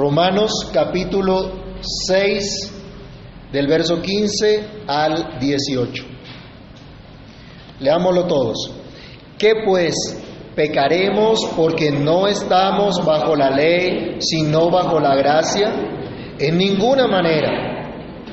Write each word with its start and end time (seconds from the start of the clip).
Romanos 0.00 0.70
capítulo 0.72 1.50
6 2.06 3.52
del 3.52 3.66
verso 3.66 4.00
15 4.00 4.84
al 4.86 5.38
18. 5.38 6.04
Leámoslo 7.80 8.26
todos. 8.26 8.72
¿Qué 9.36 9.56
pues? 9.62 9.94
¿Pecaremos 10.56 11.40
porque 11.54 11.90
no 11.90 12.28
estamos 12.28 13.04
bajo 13.04 13.36
la 13.36 13.50
ley, 13.50 14.16
sino 14.20 14.70
bajo 14.70 14.98
la 15.00 15.14
gracia? 15.16 15.70
En 16.38 16.56
ninguna 16.56 17.06
manera. 17.06 17.50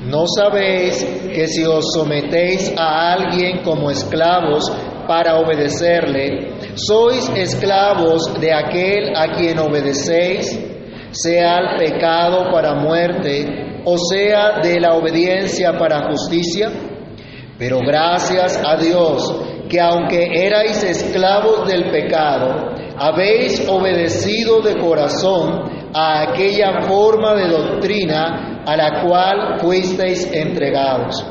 ¿No 0.04 0.24
sabéis 0.26 1.04
que 1.34 1.48
si 1.48 1.64
os 1.64 1.84
sometéis 1.92 2.72
a 2.78 3.12
alguien 3.12 3.62
como 3.62 3.90
esclavos 3.90 4.72
para 5.06 5.36
obedecerle, 5.36 6.76
sois 6.76 7.28
esclavos 7.36 8.40
de 8.40 8.54
aquel 8.54 9.14
a 9.14 9.32
quien 9.36 9.58
obedecéis, 9.58 10.67
sea 11.10 11.58
el 11.58 11.76
pecado 11.78 12.50
para 12.50 12.74
muerte, 12.74 13.82
o 13.84 13.96
sea 13.96 14.60
de 14.60 14.80
la 14.80 14.94
obediencia 14.94 15.72
para 15.78 16.08
justicia? 16.08 16.70
Pero 17.58 17.78
gracias 17.80 18.60
a 18.64 18.76
Dios 18.76 19.34
que 19.68 19.80
aunque 19.80 20.26
erais 20.32 20.82
esclavos 20.82 21.66
del 21.68 21.90
pecado, 21.90 22.74
habéis 22.96 23.68
obedecido 23.68 24.60
de 24.60 24.78
corazón 24.78 25.90
a 25.92 26.22
aquella 26.22 26.82
forma 26.82 27.34
de 27.34 27.48
doctrina 27.48 28.62
a 28.64 28.76
la 28.76 29.02
cual 29.02 29.58
fuisteis 29.60 30.30
entregados. 30.32 31.24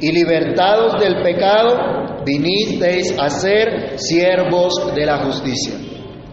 Y 0.00 0.10
libertados 0.12 1.00
del 1.00 1.22
pecado, 1.22 2.22
vinisteis 2.24 3.16
a 3.18 3.28
ser 3.28 3.98
siervos 3.98 4.94
de 4.94 5.06
la 5.06 5.18
justicia. 5.24 5.74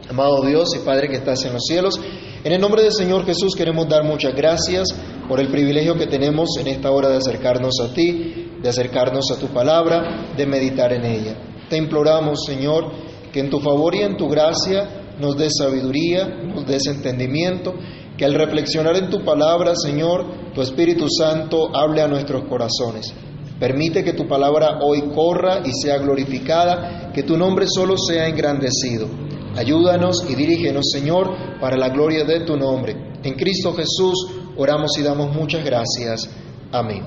Amado 0.10 0.44
Dios 0.46 0.70
y 0.76 0.86
Padre 0.86 1.08
que 1.08 1.16
estás 1.16 1.44
en 1.46 1.54
los 1.54 1.66
cielos, 1.66 2.00
en 2.44 2.54
el 2.54 2.62
nombre 2.62 2.84
del 2.84 2.94
Señor 2.94 3.26
Jesús 3.26 3.54
queremos 3.56 3.88
dar 3.90 4.04
muchas 4.04 4.34
gracias 4.34 4.88
por 5.28 5.40
el 5.40 5.50
privilegio 5.50 5.96
que 5.96 6.08
tenemos 6.08 6.50
en 6.60 6.68
esta 6.68 6.90
hora 6.92 7.10
de 7.10 7.18
acercarnos 7.18 7.80
a 7.82 7.94
ti, 7.94 8.52
de 8.62 8.70
acercarnos 8.70 9.26
a 9.32 9.40
tu 9.40 9.48
palabra, 9.48 10.34
de 10.38 10.46
meditar 10.46 10.94
en 10.94 11.06
ella. 11.06 11.36
Te 11.70 11.78
imploramos, 11.78 12.46
Señor, 12.46 12.92
que 13.32 13.42
en 13.42 13.50
tu 13.50 13.60
favor 13.60 13.94
y 13.94 14.04
en 14.04 14.16
tu 14.16 14.28
gracia 14.28 15.16
nos 15.20 15.38
des 15.38 15.54
sabiduría, 15.58 16.28
nos 16.28 16.66
des 16.66 16.88
entendimiento, 16.88 17.74
que 18.18 18.26
al 18.26 18.34
reflexionar 18.34 18.96
en 18.96 19.10
tu 19.10 19.24
palabra, 19.24 19.74
Señor, 19.76 20.54
tu 20.54 20.62
Espíritu 20.62 21.08
Santo 21.10 21.76
hable 21.76 22.02
a 22.02 22.08
nuestros 22.08 22.46
corazones. 22.46 23.14
Permite 23.60 24.04
que 24.04 24.14
tu 24.14 24.28
palabra 24.28 24.80
hoy 24.82 25.12
corra 25.14 25.60
y 25.66 25.72
sea 25.74 25.98
glorificada, 25.98 27.12
que 27.14 27.24
tu 27.24 27.38
nombre 27.38 27.66
solo 27.68 27.96
sea 27.98 28.28
engrandecido. 28.28 29.29
Ayúdanos 29.60 30.24
y 30.30 30.36
dirígenos, 30.36 30.86
Señor, 30.90 31.60
para 31.60 31.76
la 31.76 31.90
gloria 31.90 32.24
de 32.24 32.46
tu 32.46 32.56
nombre. 32.56 32.96
En 33.22 33.34
Cristo 33.34 33.74
Jesús 33.74 34.26
oramos 34.56 34.98
y 34.98 35.04
damos 35.04 35.36
muchas 35.36 35.66
gracias. 35.66 36.30
Amén. 36.72 37.04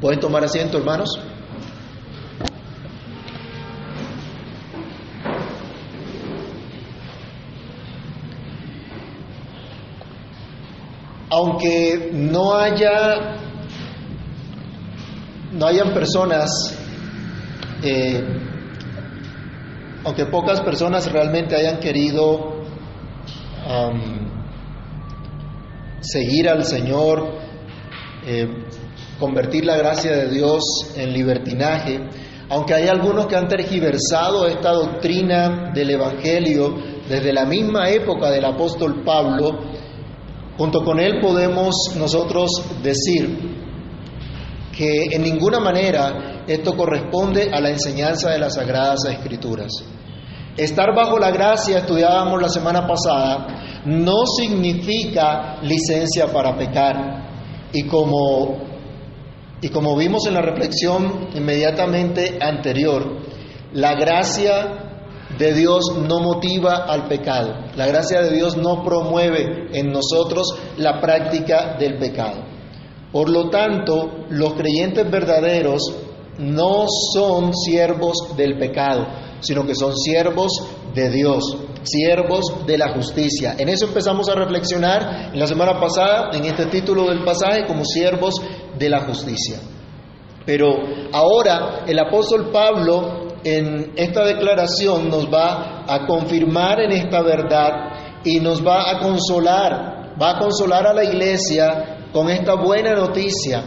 ¿Pueden 0.00 0.18
tomar 0.18 0.42
asiento, 0.42 0.78
hermanos? 0.78 1.10
Aunque 11.28 12.08
no 12.14 12.54
haya, 12.54 13.36
no 15.52 15.66
hayan 15.66 15.92
personas, 15.92 16.48
eh, 17.82 18.47
aunque 20.04 20.26
pocas 20.26 20.60
personas 20.60 21.10
realmente 21.10 21.56
hayan 21.56 21.78
querido 21.78 22.58
seguir 26.00 26.48
al 26.48 26.64
Señor, 26.64 27.34
eh, 28.26 28.46
convertir 29.18 29.64
la 29.64 29.76
gracia 29.76 30.12
de 30.12 30.28
Dios 30.28 30.62
en 30.96 31.12
libertinaje, 31.12 32.00
aunque 32.48 32.74
hay 32.74 32.88
algunos 32.88 33.26
que 33.26 33.36
han 33.36 33.48
tergiversado 33.48 34.46
esta 34.46 34.72
doctrina 34.72 35.70
del 35.74 35.90
Evangelio 35.90 36.74
desde 37.08 37.32
la 37.32 37.44
misma 37.44 37.90
época 37.90 38.30
del 38.30 38.44
apóstol 38.44 39.02
Pablo, 39.04 39.58
junto 40.56 40.82
con 40.82 40.98
él 40.98 41.20
podemos 41.20 41.74
nosotros 41.96 42.50
decir 42.82 43.56
que 44.76 45.04
en 45.10 45.22
ninguna 45.22 45.60
manera 45.60 46.37
esto 46.48 46.74
corresponde 46.74 47.50
a 47.52 47.60
la 47.60 47.68
enseñanza 47.68 48.30
de 48.30 48.38
las 48.38 48.54
Sagradas 48.54 49.04
Escrituras. 49.04 49.70
Estar 50.56 50.94
bajo 50.94 51.18
la 51.18 51.30
gracia, 51.30 51.78
estudiábamos 51.78 52.40
la 52.40 52.48
semana 52.48 52.86
pasada, 52.86 53.82
no 53.84 54.26
significa 54.26 55.58
licencia 55.62 56.26
para 56.32 56.56
pecar. 56.56 57.68
Y 57.72 57.86
como, 57.86 58.56
y 59.60 59.68
como 59.68 59.94
vimos 59.94 60.26
en 60.26 60.34
la 60.34 60.40
reflexión 60.40 61.28
inmediatamente 61.34 62.38
anterior, 62.40 63.18
la 63.74 63.94
gracia 63.94 64.88
de 65.38 65.52
Dios 65.52 65.94
no 66.08 66.20
motiva 66.20 66.86
al 66.88 67.06
pecado. 67.08 67.54
La 67.76 67.86
gracia 67.86 68.22
de 68.22 68.30
Dios 68.30 68.56
no 68.56 68.82
promueve 68.82 69.68
en 69.78 69.92
nosotros 69.92 70.46
la 70.78 70.98
práctica 70.98 71.76
del 71.78 71.98
pecado. 71.98 72.42
Por 73.12 73.28
lo 73.28 73.50
tanto, 73.50 74.24
los 74.30 74.54
creyentes 74.54 75.10
verdaderos 75.10 76.07
no 76.38 76.86
son 77.12 77.52
siervos 77.54 78.36
del 78.36 78.58
pecado, 78.58 79.06
sino 79.40 79.66
que 79.66 79.74
son 79.74 79.96
siervos 79.96 80.52
de 80.94 81.10
Dios, 81.10 81.56
siervos 81.82 82.66
de 82.66 82.78
la 82.78 82.92
justicia. 82.94 83.54
En 83.58 83.68
eso 83.68 83.86
empezamos 83.86 84.28
a 84.28 84.34
reflexionar 84.34 85.30
en 85.32 85.38
la 85.38 85.46
semana 85.46 85.78
pasada, 85.80 86.30
en 86.32 86.44
este 86.44 86.66
título 86.66 87.06
del 87.06 87.24
pasaje, 87.24 87.66
como 87.66 87.84
siervos 87.84 88.34
de 88.78 88.88
la 88.88 89.00
justicia. 89.06 89.58
Pero 90.44 90.68
ahora 91.12 91.84
el 91.86 91.98
apóstol 91.98 92.50
Pablo 92.50 93.28
en 93.44 93.92
esta 93.96 94.24
declaración 94.24 95.08
nos 95.08 95.26
va 95.26 95.84
a 95.86 96.06
confirmar 96.06 96.80
en 96.80 96.92
esta 96.92 97.22
verdad 97.22 98.22
y 98.24 98.40
nos 98.40 98.66
va 98.66 98.90
a 98.90 98.98
consolar, 99.00 100.16
va 100.20 100.30
a 100.30 100.38
consolar 100.38 100.86
a 100.86 100.94
la 100.94 101.04
iglesia 101.04 102.08
con 102.12 102.28
esta 102.28 102.54
buena 102.54 102.94
noticia. 102.94 103.62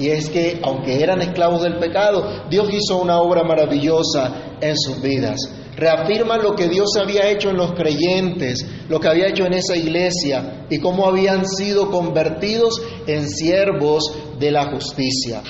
Y 0.00 0.08
es 0.08 0.30
que 0.30 0.58
aunque 0.62 1.02
eran 1.02 1.20
esclavos 1.20 1.62
del 1.62 1.78
pecado, 1.78 2.46
Dios 2.48 2.70
hizo 2.72 2.96
una 2.96 3.20
obra 3.20 3.44
maravillosa 3.44 4.56
en 4.58 4.74
sus 4.78 5.02
vidas. 5.02 5.38
Reafirma 5.76 6.38
lo 6.38 6.54
que 6.54 6.68
Dios 6.68 6.96
había 6.96 7.30
hecho 7.30 7.50
en 7.50 7.58
los 7.58 7.72
creyentes, 7.72 8.66
lo 8.88 8.98
que 8.98 9.08
había 9.08 9.28
hecho 9.28 9.44
en 9.44 9.52
esa 9.52 9.76
iglesia 9.76 10.66
y 10.70 10.78
cómo 10.78 11.06
habían 11.06 11.46
sido 11.46 11.90
convertidos 11.90 12.80
en 13.06 13.28
siervos 13.28 14.10
de 14.38 14.50
la 14.50 14.70
justicia. 14.72 15.42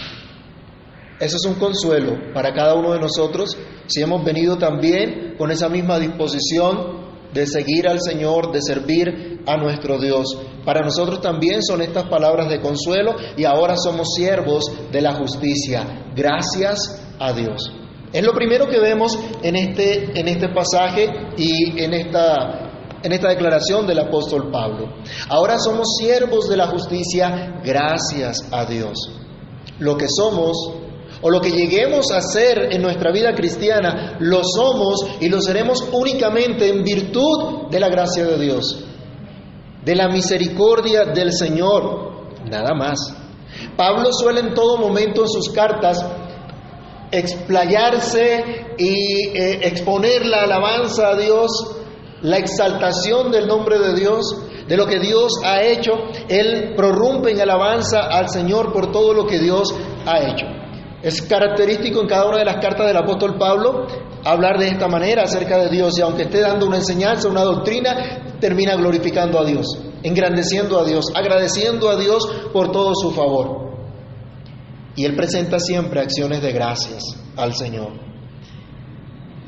Eso 1.21 1.37
es 1.37 1.44
un 1.47 1.55
consuelo 1.55 2.16
para 2.34 2.53
cada 2.53 2.75
uno 2.75 2.93
de 2.93 2.99
nosotros 2.99 3.56
si 3.87 4.03
hemos 4.03 4.25
venido 4.25 4.59
también 4.59 5.37
con 5.39 5.53
esa 5.53 5.69
misma 5.69 6.00
disposición 6.00 7.00
de 7.33 7.47
seguir 7.47 7.87
al 7.87 8.00
Señor, 8.00 8.50
de 8.53 8.62
servir 8.62 9.43
a 9.47 9.56
nuestro 9.56 9.99
Dios. 9.99 10.27
Para 10.65 10.82
nosotros 10.82 11.21
también 11.21 11.62
son 11.62 11.82
estas 11.82 12.04
palabras 12.04 12.48
de 12.48 12.60
consuelo 12.60 13.15
y 13.37 13.44
ahora 13.44 13.76
somos 13.76 14.09
siervos 14.15 14.65
de 14.93 15.00
la 15.00 15.15
justicia. 15.15 16.04
Gracias 16.15 17.03
a 17.19 17.32
Dios. 17.32 17.72
Es 18.12 18.25
lo 18.25 18.32
primero 18.32 18.69
que 18.69 18.81
vemos 18.81 19.16
en 19.43 19.56
este, 19.56 20.19
en 20.19 20.28
este 20.28 20.48
pasaje 20.48 21.09
y 21.37 21.81
en 21.81 21.94
esta, 21.94 22.98
en 23.03 23.12
esta 23.12 23.28
declaración 23.28 23.87
del 23.87 24.00
apóstol 24.00 24.50
Pablo. 24.50 24.94
Ahora 25.28 25.59
somos 25.59 25.97
siervos 25.98 26.48
de 26.48 26.56
la 26.56 26.66
justicia 26.66 27.60
gracias 27.65 28.48
a 28.50 28.65
Dios. 28.65 28.98
Lo 29.78 29.97
que 29.97 30.06
somos 30.09 30.56
o 31.22 31.31
lo 31.31 31.41
que 31.41 31.50
lleguemos 31.50 32.10
a 32.10 32.21
ser 32.21 32.72
en 32.72 32.82
nuestra 32.82 33.12
vida 33.12 33.34
cristiana, 33.34 34.16
lo 34.21 34.42
somos 34.42 35.06
y 35.21 35.28
lo 35.28 35.41
seremos 35.41 35.84
únicamente 35.92 36.69
en 36.69 36.82
virtud 36.82 37.69
de 37.71 37.81
la 37.81 37.88
gracia 37.88 38.25
de 38.25 38.38
Dios, 38.38 38.84
de 39.85 39.95
la 39.95 40.09
misericordia 40.09 41.05
del 41.05 41.33
Señor, 41.33 42.34
nada 42.49 42.75
más. 42.75 42.99
Pablo 43.77 44.13
suele 44.13 44.41
en 44.41 44.54
todo 44.54 44.77
momento 44.77 45.22
en 45.22 45.28
sus 45.28 45.51
cartas 45.51 46.04
explayarse 47.10 48.75
y 48.78 49.28
eh, 49.28 49.60
exponer 49.63 50.27
la 50.27 50.43
alabanza 50.43 51.09
a 51.09 51.16
Dios, 51.16 51.51
la 52.22 52.39
exaltación 52.39 53.33
del 53.33 53.47
nombre 53.47 53.78
de 53.78 53.95
Dios, 53.95 54.25
de 54.69 54.77
lo 54.77 54.87
que 54.87 55.01
Dios 55.01 55.33
ha 55.45 55.63
hecho. 55.63 55.93
Él 56.28 56.75
prorrumpe 56.77 57.33
en 57.33 57.41
alabanza 57.41 58.01
al 58.03 58.28
Señor 58.28 58.72
por 58.72 58.93
todo 58.93 59.13
lo 59.13 59.27
que 59.27 59.39
Dios 59.39 59.75
ha 60.07 60.21
hecho. 60.21 60.59
Es 61.03 61.23
característico 61.23 62.03
en 62.03 62.09
cada 62.09 62.29
una 62.29 62.39
de 62.39 62.45
las 62.45 62.57
cartas 62.57 62.87
del 62.87 62.97
apóstol 62.97 63.39
Pablo 63.39 63.87
hablar 64.25 64.59
de 64.59 64.69
esta 64.69 64.87
manera 64.87 65.23
acerca 65.23 65.59
de 65.59 65.71
Dios 65.71 65.99
y 65.99 66.03
aunque 66.03 66.25
esté 66.25 66.41
dando 66.41 66.67
una 66.67 66.77
enseñanza, 66.77 67.29
una 67.29 67.43
doctrina, 67.43 68.37
termina 68.39 68.77
glorificando 68.77 69.39
a 69.39 69.45
Dios, 69.45 69.67
engrandeciendo 70.03 70.79
a 70.79 70.85
Dios, 70.85 71.07
agradeciendo 71.15 71.89
a 71.89 71.97
Dios 71.97 72.27
por 72.53 72.71
todo 72.71 72.93
su 72.95 73.13
favor. 73.13 73.71
Y 74.97 75.05
él 75.05 75.17
presenta 75.17 75.59
siempre 75.59 76.01
acciones 76.01 76.43
de 76.43 76.53
gracias 76.53 77.03
al 77.37 77.55
Señor. 77.55 77.93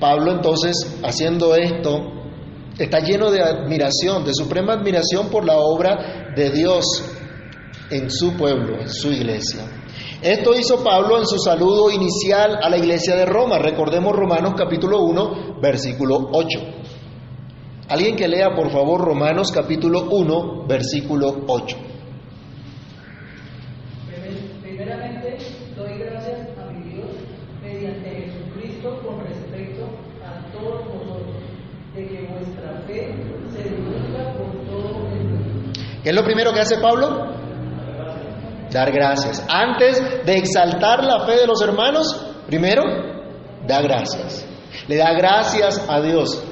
Pablo 0.01 0.33
entonces, 0.33 0.99
haciendo 1.05 1.55
esto, 1.55 2.01
está 2.79 3.01
lleno 3.01 3.31
de 3.31 3.43
admiración, 3.43 4.25
de 4.25 4.33
suprema 4.33 4.73
admiración 4.73 5.29
por 5.29 5.45
la 5.45 5.59
obra 5.59 6.33
de 6.35 6.51
Dios 6.51 6.85
en 7.91 8.11
su 8.11 8.37
pueblo, 8.37 8.81
en 8.81 8.89
su 8.89 9.13
iglesia. 9.13 9.82
Esto 10.23 10.55
hizo 10.55 10.85
Pablo 10.85 11.19
en 11.19 11.27
su 11.27 11.37
saludo 11.37 11.91
inicial 11.91 12.57
a 12.63 12.71
la 12.71 12.79
iglesia 12.79 13.17
de 13.17 13.27
Roma. 13.27 13.59
Recordemos 13.59 14.15
Romanos 14.15 14.55
capítulo 14.57 15.03
1, 15.03 15.59
versículo 15.61 16.29
8. 16.33 16.61
Alguien 17.89 18.15
que 18.15 18.29
lea 18.29 18.55
por 18.55 18.71
favor 18.71 19.01
Romanos 19.01 19.51
capítulo 19.51 20.09
1, 20.11 20.67
versículo 20.69 21.43
8. 21.49 21.77
Primeramente, 24.63 25.39
doy 25.77 25.99
gracias 25.99 26.57
a 26.57 26.71
mi 26.71 26.93
Dios 26.93 27.11
mediante 27.61 28.09
Jesucristo 28.09 29.01
con 29.05 29.27
respecto 29.27 29.87
a 30.25 30.53
todos 30.53 30.85
vosotros, 30.87 31.35
de 31.97 32.07
que 32.07 32.29
vuestra 32.29 32.81
fe 32.87 33.13
se 33.53 33.69
divulga 33.71 34.33
por 34.35 34.53
todo 34.71 35.09
el 35.15 35.25
mundo. 35.25 35.73
¿Qué 36.05 36.11
es 36.11 36.15
lo 36.15 36.23
primero 36.23 36.53
que 36.53 36.61
hace 36.61 36.79
Pablo? 36.79 37.32
Dar 38.73 38.91
gracias. 38.91 39.45
Antes 39.49 40.25
de 40.25 40.37
exaltar 40.37 41.05
la 41.05 41.27
fe 41.27 41.37
de 41.37 41.47
los 41.47 41.61
hermanos, 41.63 42.25
primero, 42.47 42.83
da 43.67 43.83
gracias. 43.83 44.47
Le 44.89 44.97
da 44.97 45.13
gracias 45.13 45.85
a 45.89 46.01
Dios. 46.01 46.43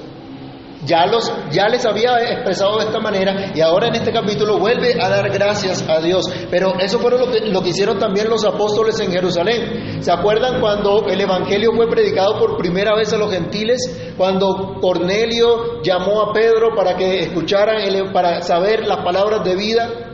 Ya, 0.87 1.05
los, 1.05 1.31
ya 1.51 1.69
les 1.69 1.85
había 1.85 2.17
expresado 2.33 2.79
de 2.79 2.87
esta 2.87 3.01
manera 3.01 3.53
y 3.55 3.61
ahora 3.61 3.89
en 3.89 3.97
este 3.97 4.13
capítulo 4.13 4.59
vuelve 4.59 4.95
a 4.99 5.11
dar 5.11 5.29
gracias 5.31 5.85
a 5.87 6.01
Dios. 6.01 6.25
Pero 6.51 6.79
eso 6.79 6.99
fue 6.99 7.11
lo 7.11 7.31
que, 7.31 7.41
lo 7.51 7.63
que 7.63 7.69
hicieron 7.69 7.99
también 7.99 8.31
los 8.31 8.45
apóstoles 8.45 8.99
en 9.01 9.13
Jerusalén. 9.13 10.03
¿Se 10.03 10.11
acuerdan 10.11 10.59
cuando 10.61 11.07
el 11.07 11.21
Evangelio 11.21 11.73
fue 11.75 11.87
predicado 11.87 12.39
por 12.39 12.57
primera 12.57 12.95
vez 12.95 13.13
a 13.13 13.19
los 13.19 13.31
gentiles? 13.31 14.15
Cuando 14.17 14.79
Cornelio 14.81 15.83
llamó 15.83 16.23
a 16.23 16.33
Pedro 16.33 16.75
para 16.75 16.97
que 16.97 17.21
escucharan, 17.25 17.77
para 18.13 18.41
saber 18.41 18.87
las 18.87 19.05
palabras 19.05 19.45
de 19.45 19.57
vida. 19.57 20.10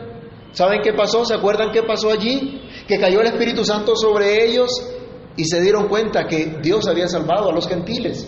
¿Saben 0.51 0.81
qué 0.81 0.93
pasó? 0.93 1.25
¿Se 1.25 1.33
acuerdan 1.33 1.71
qué 1.71 1.83
pasó 1.83 2.09
allí? 2.09 2.61
Que 2.87 2.99
cayó 2.99 3.21
el 3.21 3.27
Espíritu 3.27 3.63
Santo 3.63 3.95
sobre 3.95 4.45
ellos 4.45 4.69
y 5.35 5.45
se 5.45 5.61
dieron 5.61 5.87
cuenta 5.87 6.25
que 6.25 6.57
Dios 6.61 6.87
había 6.87 7.07
salvado 7.07 7.49
a 7.49 7.53
los 7.53 7.67
gentiles. 7.67 8.27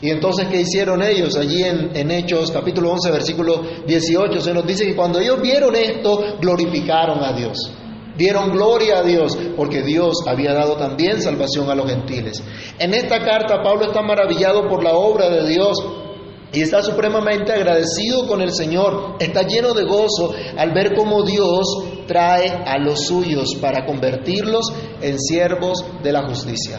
Y 0.00 0.10
entonces, 0.10 0.48
¿qué 0.48 0.60
hicieron 0.60 1.02
ellos? 1.02 1.36
Allí 1.36 1.62
en, 1.62 1.96
en 1.96 2.10
Hechos 2.10 2.50
capítulo 2.50 2.92
11, 2.92 3.10
versículo 3.10 3.62
18, 3.86 4.40
se 4.40 4.54
nos 4.54 4.66
dice 4.66 4.86
que 4.86 4.94
cuando 4.94 5.18
ellos 5.18 5.40
vieron 5.40 5.74
esto, 5.74 6.36
glorificaron 6.40 7.22
a 7.22 7.32
Dios. 7.32 7.72
Dieron 8.16 8.52
gloria 8.52 8.98
a 8.98 9.02
Dios, 9.02 9.36
porque 9.56 9.82
Dios 9.82 10.18
había 10.26 10.52
dado 10.54 10.76
también 10.76 11.20
salvación 11.20 11.68
a 11.68 11.74
los 11.74 11.90
gentiles. 11.90 12.42
En 12.78 12.94
esta 12.94 13.18
carta, 13.24 13.62
Pablo 13.62 13.86
está 13.86 14.02
maravillado 14.02 14.68
por 14.68 14.84
la 14.84 14.92
obra 14.92 15.28
de 15.30 15.48
Dios 15.48 15.76
y 16.54 16.62
está 16.62 16.82
supremamente 16.82 17.52
agradecido 17.52 18.26
con 18.28 18.40
el 18.40 18.52
Señor. 18.52 19.16
Está 19.18 19.42
lleno 19.42 19.74
de 19.74 19.84
gozo 19.84 20.34
al 20.56 20.72
ver 20.72 20.94
cómo 20.94 21.24
Dios 21.24 21.66
trae 22.06 22.48
a 22.48 22.78
los 22.78 23.06
suyos 23.06 23.56
para 23.60 23.84
convertirlos 23.84 24.72
en 25.02 25.18
siervos 25.18 25.84
de 26.02 26.12
la 26.12 26.28
justicia. 26.28 26.78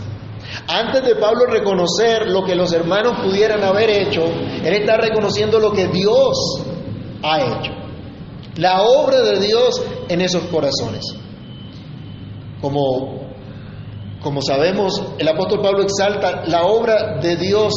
Antes 0.68 1.04
de 1.04 1.16
Pablo 1.16 1.46
reconocer 1.48 2.28
lo 2.28 2.44
que 2.46 2.56
los 2.56 2.72
hermanos 2.72 3.20
pudieran 3.24 3.64
haber 3.64 3.90
hecho, 3.90 4.24
él 4.24 4.74
está 4.74 4.96
reconociendo 4.98 5.60
lo 5.60 5.72
que 5.72 5.88
Dios 5.88 6.64
ha 7.22 7.42
hecho. 7.42 7.72
La 8.56 8.84
obra 8.84 9.22
de 9.24 9.40
Dios 9.40 9.84
en 10.08 10.22
esos 10.22 10.44
corazones. 10.44 11.04
Como, 12.62 13.34
como 14.22 14.42
sabemos, 14.42 15.04
el 15.18 15.28
apóstol 15.28 15.60
Pablo 15.62 15.84
exalta 15.84 16.46
la 16.46 16.64
obra 16.64 17.20
de 17.20 17.36
Dios 17.36 17.74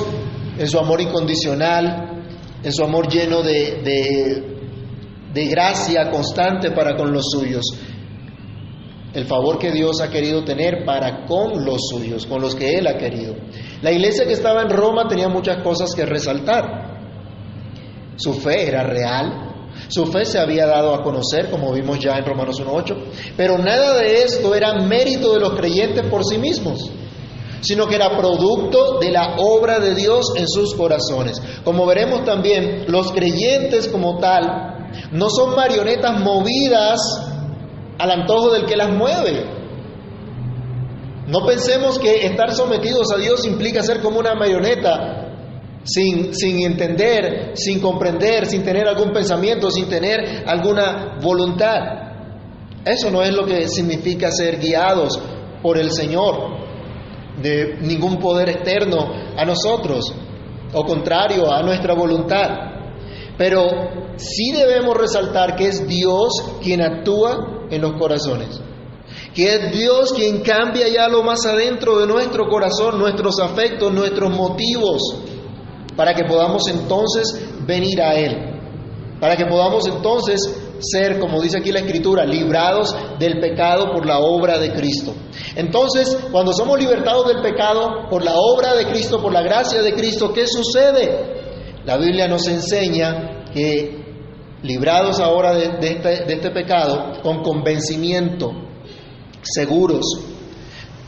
en 0.59 0.67
su 0.67 0.79
amor 0.79 1.01
incondicional, 1.01 2.23
en 2.63 2.73
su 2.73 2.83
amor 2.83 3.09
lleno 3.09 3.43
de, 3.43 3.81
de, 3.83 4.59
de 5.33 5.47
gracia 5.47 6.11
constante 6.11 6.73
para 6.73 6.97
con 6.97 7.13
los 7.13 7.27
suyos 7.31 7.65
el 9.15 9.25
favor 9.27 9.59
que 9.59 9.73
Dios 9.73 10.01
ha 10.01 10.11
querido 10.11 10.45
tener 10.45 10.85
para 10.85 11.25
con 11.27 11.65
los 11.65 11.89
suyos, 11.91 12.27
con 12.27 12.41
los 12.41 12.55
que 12.55 12.75
Él 12.75 12.87
ha 12.87 12.97
querido. 12.97 13.35
La 13.83 13.91
iglesia 13.91 14.27
que 14.27 14.35
estaba 14.35 14.63
en 14.63 14.71
Roma 14.71 15.09
tenía 15.09 15.29
muchas 15.29 15.63
cosas 15.63 15.95
que 15.95 16.05
resaltar. 16.05 16.99
Su 18.17 18.35
fe 18.35 18.69
era 18.69 18.83
real, 18.85 19.67
su 19.89 20.07
fe 20.07 20.25
se 20.25 20.39
había 20.39 20.67
dado 20.67 20.95
a 20.95 21.03
conocer, 21.03 21.51
como 21.51 21.73
vimos 21.73 21.99
ya 21.99 22.19
en 22.19 22.25
Romanos 22.25 22.61
1.8, 22.61 22.97
pero 23.37 23.59
nada 23.59 23.97
de 23.99 24.23
esto 24.23 24.55
era 24.55 24.75
mérito 24.75 25.33
de 25.33 25.41
los 25.41 25.55
creyentes 25.55 26.07
por 26.11 26.25
sí 26.25 26.37
mismos, 26.39 26.91
sino 27.61 27.87
que 27.87 27.97
era 27.97 28.17
producto 28.17 28.99
de 28.99 29.11
la 29.11 29.37
obra 29.39 29.79
de 29.81 29.95
Dios 29.95 30.33
en 30.37 30.49
sus 30.49 30.75
corazones. 30.75 31.41
Como 31.65 31.87
veremos 31.87 32.25
también, 32.25 32.85
los 32.89 33.13
creyentes 33.13 33.89
como 33.89 34.19
tal 34.19 34.89
no 35.13 35.29
son 35.31 35.55
marionetas 35.55 36.21
movidas 36.21 37.01
al 37.99 38.11
antojo 38.11 38.53
del 38.53 38.65
que 38.65 38.77
las 38.77 38.91
mueve. 38.91 39.59
No 41.27 41.45
pensemos 41.45 41.99
que 41.99 42.27
estar 42.27 42.53
sometidos 42.55 43.13
a 43.13 43.19
Dios 43.19 43.45
implica 43.45 43.83
ser 43.83 44.01
como 44.01 44.19
una 44.19 44.35
marioneta, 44.35 45.27
sin, 45.85 46.35
sin 46.35 46.65
entender, 46.65 47.53
sin 47.55 47.81
comprender, 47.81 48.47
sin 48.47 48.63
tener 48.63 48.89
algún 48.89 49.13
pensamiento, 49.13 49.71
sin 49.71 49.89
tener 49.89 50.45
alguna 50.47 51.19
voluntad. 51.21 52.09
Eso 52.85 53.11
no 53.11 53.23
es 53.23 53.35
lo 53.35 53.45
que 53.45 53.69
significa 53.69 54.31
ser 54.31 54.59
guiados 54.59 55.19
por 55.63 55.77
el 55.79 55.91
Señor, 55.91 56.68
de 57.43 57.79
ningún 57.81 58.19
poder 58.19 58.49
externo 58.49 58.99
a 59.37 59.45
nosotros, 59.45 60.13
o 60.73 60.85
contrario 60.85 61.51
a 61.51 61.63
nuestra 61.63 61.95
voluntad. 61.95 62.49
Pero 63.37 63.69
sí 64.17 64.53
debemos 64.53 64.97
resaltar 64.97 65.57
que 65.57 65.69
es 65.69 65.87
Dios 65.87 66.29
quien 66.63 66.83
actúa 66.83 67.67
en 67.71 67.81
los 67.81 67.93
corazones. 67.93 68.61
Que 69.35 69.55
es 69.55 69.73
Dios 69.73 70.13
quien 70.13 70.43
cambia 70.43 70.89
ya 70.89 71.09
lo 71.09 71.23
más 71.23 71.47
adentro 71.47 71.99
de 71.99 72.07
nuestro 72.07 72.49
corazón, 72.49 72.99
nuestros 72.99 73.39
afectos, 73.41 73.93
nuestros 73.93 74.35
motivos, 74.35 75.01
para 75.97 76.15
que 76.15 76.25
podamos 76.25 76.69
entonces 76.69 77.49
venir 77.67 78.03
a 78.03 78.15
Él. 78.15 78.37
Para 79.21 79.37
que 79.37 79.47
podamos 79.47 79.87
entonces 79.87 80.68
ser, 80.81 81.19
como 81.19 81.41
dice 81.41 81.59
aquí 81.59 81.73
la 81.73 81.81
Escritura, 81.81 82.25
librados 82.25 82.95
del 83.19 83.41
pecado 83.41 83.93
por 83.93 84.07
la 84.07 84.19
obra 84.19 84.59
de 84.59 84.73
Cristo. 84.73 85.15
Entonces, 85.57 86.17
cuando 86.31 86.53
somos 86.53 86.79
libertados 86.79 87.27
del 87.27 87.43
pecado 87.43 88.09
por 88.09 88.25
la 88.25 88.35
obra 88.37 88.75
de 88.75 88.87
Cristo, 88.87 89.21
por 89.21 89.33
la 89.33 89.43
gracia 89.43 89.83
de 89.83 89.93
Cristo, 89.95 90.33
¿qué 90.33 90.47
sucede? 90.47 91.39
La 91.85 91.97
Biblia 91.97 92.29
nos 92.29 92.47
enseña 92.49 93.45
que 93.53 93.99
librados 94.63 95.21
ahora 95.21 95.55
de, 95.55 95.65
este, 95.65 96.33
este, 96.33 96.51
pecado, 96.51 97.21
con 97.23 97.43
convencimiento, 97.43 98.53
seguros, 99.43 100.05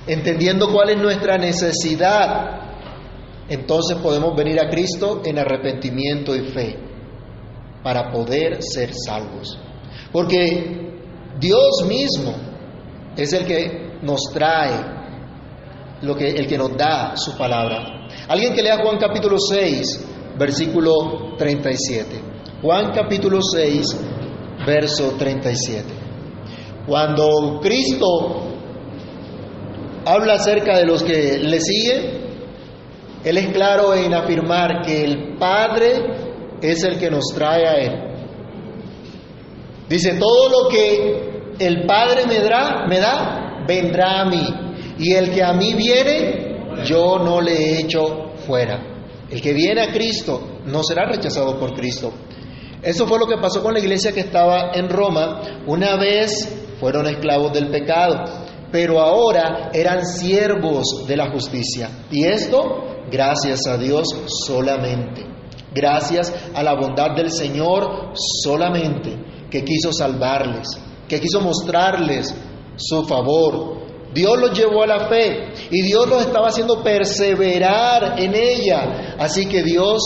entendiendo 0.07 0.73
cuál 0.73 0.91
es 0.91 0.99
nuestra 0.99 1.37
necesidad, 1.37 2.61
entonces 3.49 3.99
podemos 3.99 4.37
venir 4.37 4.61
a 4.61 4.69
Cristo 4.69 5.23
en 5.25 5.39
arrepentimiento 5.39 6.35
y 6.37 6.43
fe 6.53 6.79
para 7.83 8.11
poder 8.11 8.63
ser 8.63 8.91
salvos. 8.95 9.59
Porque 10.13 10.91
Dios 11.39 11.85
mismo 11.87 12.35
es 13.17 13.33
el 13.33 13.47
que 13.47 13.99
nos 14.03 14.21
trae, 14.33 14.75
lo 16.03 16.17
que, 16.17 16.31
el 16.31 16.47
que 16.47 16.59
nos 16.59 16.77
da 16.77 17.17
su 17.17 17.37
palabra. 17.37 18.09
Alguien 18.29 18.55
que 18.55 18.63
lea 18.63 18.83
Juan 18.83 18.99
capítulo 18.99 19.39
6, 19.39 20.35
versículo 20.39 21.37
37. 21.37 22.21
Juan 22.63 22.93
capítulo 22.93 23.41
6, 23.43 23.85
verso 24.67 25.15
37. 25.19 25.85
Cuando 26.87 27.61
Cristo 27.63 28.51
habla 30.05 30.35
acerca 30.35 30.79
de 30.79 30.87
los 30.87 31.03
que 31.03 31.39
le 31.39 31.61
siguen, 31.61 32.21
Él 33.25 33.37
es 33.37 33.53
claro 33.53 33.95
en 33.95 34.13
afirmar 34.15 34.83
que 34.85 35.05
el 35.05 35.37
Padre 35.39 36.59
es 36.61 36.83
el 36.85 36.99
que 36.99 37.11
nos 37.11 37.27
trae 37.35 37.67
a 37.67 37.73
Él. 37.75 38.10
Dice, 39.91 40.15
todo 40.21 40.49
lo 40.49 40.69
que 40.69 41.43
el 41.59 41.85
Padre 41.85 42.25
me 42.25 42.39
da, 42.39 42.87
me 42.89 43.01
da, 43.01 43.65
vendrá 43.67 44.21
a 44.21 44.25
mí. 44.25 44.47
Y 45.01 45.15
el 45.15 45.33
que 45.33 45.43
a 45.43 45.53
mí 45.53 45.75
viene, 45.75 46.85
yo 46.85 47.19
no 47.19 47.41
le 47.41 47.53
he 47.53 47.81
hecho 47.81 48.31
fuera. 48.47 48.81
El 49.29 49.43
que 49.43 49.53
viene 49.53 49.81
a 49.83 49.93
Cristo 49.93 50.61
no 50.67 50.85
será 50.85 51.07
rechazado 51.07 51.59
por 51.59 51.75
Cristo. 51.75 52.13
Eso 52.81 53.05
fue 53.09 53.19
lo 53.19 53.27
que 53.27 53.37
pasó 53.39 53.65
con 53.65 53.75
la 53.75 53.81
iglesia 53.81 54.13
que 54.13 54.21
estaba 54.21 54.71
en 54.75 54.89
Roma. 54.89 55.43
Una 55.67 55.97
vez 55.97 56.77
fueron 56.79 57.09
esclavos 57.09 57.53
del 57.53 57.69
pecado, 57.69 58.25
pero 58.71 59.01
ahora 59.01 59.71
eran 59.75 60.07
siervos 60.07 61.05
de 61.09 61.17
la 61.17 61.33
justicia. 61.33 61.91
Y 62.13 62.27
esto, 62.27 63.03
gracias 63.11 63.67
a 63.67 63.77
Dios 63.77 64.07
solamente. 64.47 65.27
Gracias 65.75 66.33
a 66.55 66.63
la 66.63 66.75
bondad 66.75 67.17
del 67.17 67.31
Señor 67.31 68.13
solamente, 68.43 69.17
que 69.51 69.65
quiso 69.65 69.93
salvarles, 69.93 70.69
que 71.09 71.21
quiso 71.21 71.41
mostrarles 71.41 72.35
su 72.77 73.05
favor. 73.05 73.81
Dios 74.15 74.39
los 74.39 74.59
llevó 74.59 74.83
a 74.83 74.87
la 74.87 75.09
fe 75.09 75.53
y 75.71 75.83
Dios 75.83 76.09
los 76.09 76.23
estaba 76.23 76.49
haciendo 76.49 76.83
perseverar 76.83 78.19
en 78.19 78.35
ella. 78.35 79.17
Así 79.19 79.47
que 79.47 79.63
Dios 79.63 80.01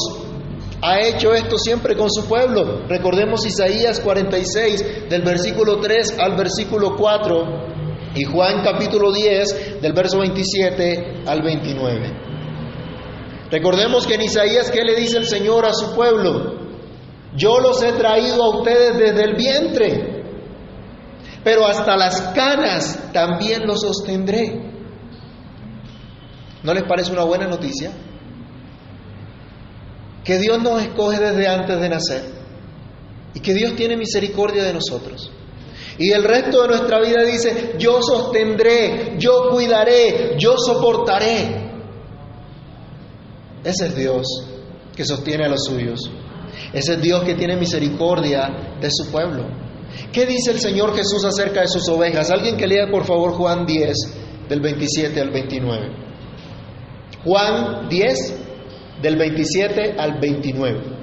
ha 0.83 1.01
hecho 1.01 1.33
esto 1.33 1.59
siempre 1.59 1.97
con 1.97 2.11
su 2.11 2.27
pueblo. 2.27 2.87
Recordemos 2.87 3.47
Isaías 3.47 4.01
46, 4.01 5.09
del 5.09 5.23
versículo 5.23 5.81
3 5.81 6.19
al 6.19 6.37
versículo 6.37 6.97
4, 6.97 7.75
y 8.17 8.25
Juan 8.25 8.63
capítulo 8.63 9.11
10, 9.11 9.81
del 9.81 9.93
verso 9.95 10.19
27 10.19 11.23
al 11.27 11.43
29. 11.43 12.13
Recordemos 13.51 14.07
que 14.07 14.15
en 14.15 14.23
Isaías, 14.23 14.71
¿qué 14.71 14.83
le 14.83 14.95
dice 14.97 15.17
el 15.17 15.27
Señor 15.27 15.65
a 15.65 15.73
su 15.73 15.95
pueblo? 15.95 16.63
Yo 17.37 17.59
los 17.61 17.83
he 17.83 17.93
traído 17.93 18.43
a 18.43 18.59
ustedes 18.59 18.97
desde 18.97 19.25
el 19.25 19.35
vientre, 19.35 20.23
pero 21.43 21.67
hasta 21.67 21.97
las 21.97 22.21
canas 22.35 23.11
también 23.12 23.67
los 23.67 23.81
sostendré. 23.81 24.73
¿No 26.62 26.73
les 26.73 26.85
parece 26.85 27.12
una 27.12 27.25
buena 27.25 27.47
noticia? 27.47 27.93
Que 30.25 30.38
Dios 30.38 30.62
nos 30.62 30.81
escoge 30.81 31.19
desde 31.19 31.47
antes 31.47 31.79
de 31.81 31.88
nacer 31.88 32.23
y 33.35 33.41
que 33.41 33.53
Dios 33.53 33.75
tiene 33.75 33.97
misericordia 33.97 34.62
de 34.62 34.73
nosotros. 34.73 35.31
Y 35.99 36.11
el 36.12 36.25
resto 36.25 36.62
de 36.62 36.69
nuestra 36.69 37.00
vida 37.00 37.23
dice, 37.25 37.75
yo 37.79 38.00
sostendré, 38.00 39.17
yo 39.19 39.50
cuidaré, 39.50 40.37
yo 40.38 40.57
soportaré. 40.57 41.64
Ese 43.62 43.87
es 43.87 43.97
Dios 43.97 44.26
que 44.97 45.05
sostiene 45.05 45.45
a 45.45 45.49
los 45.49 45.64
suyos. 45.64 46.11
Es 46.73 47.01
Dios 47.01 47.25
que 47.25 47.35
tiene 47.35 47.57
misericordia 47.57 48.77
de 48.81 48.89
su 48.91 49.11
pueblo. 49.11 49.47
¿Qué 50.13 50.27
dice 50.27 50.51
el 50.51 50.59
Señor 50.59 50.97
Jesús 50.97 51.25
acerca 51.25 51.61
de 51.61 51.69
sus 51.69 51.89
ovejas? 51.89 52.31
Alguien 52.31 52.57
que 52.57 52.67
lea 52.67 52.91
por 52.91 53.05
favor 53.05 53.33
Juan 53.33 53.65
10, 53.67 53.95
del 54.49 54.61
27 54.61 55.21
al 55.21 55.31
29. 55.31 55.89
Juan 57.25 57.89
10, 57.89 58.35
del 59.03 59.17
27 59.17 59.95
al 59.99 60.19
29. 60.21 60.94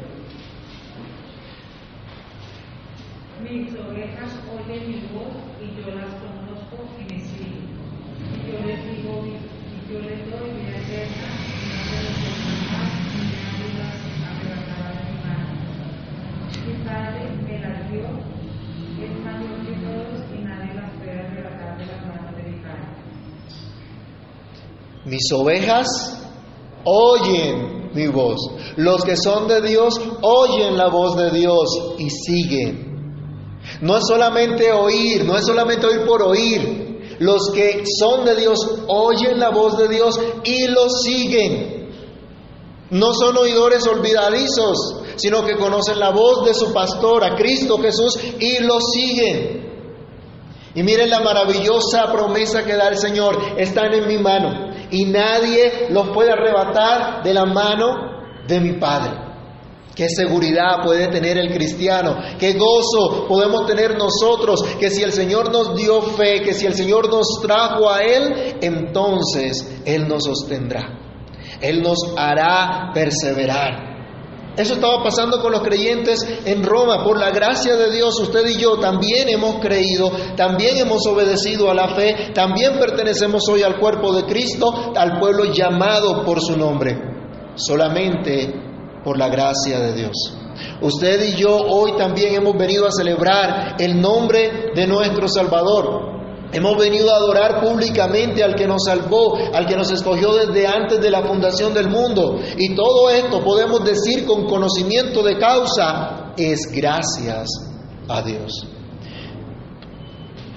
Mis 25.11 25.29
ovejas 25.33 25.87
oyen 26.85 27.91
mi 27.93 28.07
voz. 28.07 28.39
Los 28.77 29.03
que 29.03 29.17
son 29.17 29.45
de 29.45 29.61
Dios 29.61 29.99
oyen 30.21 30.77
la 30.77 30.87
voz 30.87 31.17
de 31.17 31.31
Dios 31.31 31.65
y 31.97 32.09
siguen. 32.09 33.59
No 33.81 33.97
es 33.97 34.05
solamente 34.07 34.71
oír, 34.71 35.25
no 35.25 35.35
es 35.35 35.45
solamente 35.45 35.85
oír 35.85 36.05
por 36.05 36.21
oír. 36.21 37.17
Los 37.19 37.51
que 37.51 37.83
son 37.99 38.23
de 38.23 38.37
Dios 38.37 38.57
oyen 38.87 39.37
la 39.37 39.49
voz 39.49 39.77
de 39.77 39.89
Dios 39.89 40.17
y 40.45 40.67
lo 40.67 40.89
siguen. 40.89 41.89
No 42.91 43.13
son 43.13 43.35
oidores 43.35 43.85
olvidadizos, 43.87 45.01
sino 45.17 45.43
que 45.45 45.57
conocen 45.57 45.99
la 45.99 46.11
voz 46.11 46.45
de 46.45 46.53
su 46.53 46.71
pastor, 46.71 47.25
a 47.25 47.35
Cristo 47.35 47.77
Jesús, 47.79 48.17
y 48.39 48.59
lo 48.59 48.79
siguen. 48.79 49.59
Y 50.73 50.83
miren 50.83 51.09
la 51.09 51.19
maravillosa 51.19 52.09
promesa 52.13 52.63
que 52.63 52.77
da 52.77 52.87
el 52.87 52.97
Señor, 52.97 53.37
están 53.57 53.93
en 53.93 54.07
mi 54.07 54.17
mano 54.17 54.70
y 54.91 55.05
nadie 55.05 55.87
los 55.89 56.09
puede 56.09 56.31
arrebatar 56.31 57.23
de 57.23 57.33
la 57.33 57.45
mano 57.45 58.11
de 58.47 58.59
mi 58.59 58.73
Padre. 58.73 59.31
Qué 59.95 60.07
seguridad 60.09 60.81
puede 60.83 61.07
tener 61.09 61.37
el 61.37 61.51
cristiano, 61.53 62.15
qué 62.39 62.53
gozo 62.53 63.27
podemos 63.27 63.65
tener 63.65 63.97
nosotros, 63.97 64.63
que 64.79 64.89
si 64.89 65.03
el 65.03 65.11
Señor 65.11 65.51
nos 65.51 65.75
dio 65.75 66.01
fe, 66.01 66.41
que 66.41 66.53
si 66.53 66.65
el 66.65 66.73
Señor 66.73 67.09
nos 67.09 67.41
trajo 67.41 67.89
a 67.89 68.01
Él, 68.01 68.55
entonces 68.61 69.81
Él 69.85 70.07
nos 70.07 70.23
sostendrá, 70.23 70.97
Él 71.59 71.81
nos 71.81 71.97
hará 72.17 72.91
perseverar. 72.93 73.90
Eso 74.57 74.73
estaba 74.73 75.01
pasando 75.01 75.41
con 75.41 75.53
los 75.53 75.61
creyentes 75.61 76.19
en 76.45 76.63
Roma. 76.63 77.03
Por 77.03 77.17
la 77.17 77.31
gracia 77.31 77.75
de 77.77 77.91
Dios, 77.91 78.19
usted 78.19 78.45
y 78.47 78.57
yo 78.57 78.77
también 78.79 79.29
hemos 79.29 79.61
creído, 79.61 80.11
también 80.35 80.77
hemos 80.77 81.05
obedecido 81.07 81.71
a 81.71 81.73
la 81.73 81.87
fe, 81.89 82.31
también 82.33 82.77
pertenecemos 82.77 83.47
hoy 83.49 83.63
al 83.63 83.79
cuerpo 83.79 84.13
de 84.13 84.25
Cristo, 84.25 84.93
al 84.95 85.19
pueblo 85.19 85.45
llamado 85.45 86.25
por 86.25 86.41
su 86.41 86.57
nombre. 86.57 86.99
Solamente 87.55 88.53
por 89.03 89.17
la 89.17 89.29
gracia 89.29 89.79
de 89.79 89.93
Dios. 89.93 90.37
Usted 90.81 91.29
y 91.29 91.35
yo 91.35 91.55
hoy 91.55 91.93
también 91.97 92.35
hemos 92.35 92.57
venido 92.57 92.87
a 92.87 92.91
celebrar 92.91 93.75
el 93.79 93.99
nombre 93.99 94.71
de 94.75 94.85
nuestro 94.85 95.27
Salvador. 95.27 96.20
Hemos 96.53 96.77
venido 96.77 97.11
a 97.11 97.17
adorar 97.17 97.61
públicamente 97.61 98.43
al 98.43 98.55
que 98.55 98.67
nos 98.67 98.83
salvó, 98.85 99.37
al 99.53 99.65
que 99.65 99.75
nos 99.75 99.91
escogió 99.91 100.33
desde 100.33 100.67
antes 100.67 100.99
de 100.99 101.09
la 101.09 101.23
fundación 101.23 101.73
del 101.73 101.89
mundo. 101.89 102.39
Y 102.57 102.75
todo 102.75 103.09
esto 103.09 103.43
podemos 103.43 103.83
decir 103.83 104.25
con 104.25 104.45
conocimiento 104.45 105.23
de 105.23 105.37
causa, 105.37 106.33
es 106.37 106.71
gracias 106.73 107.47
a 108.07 108.21
Dios. 108.21 108.67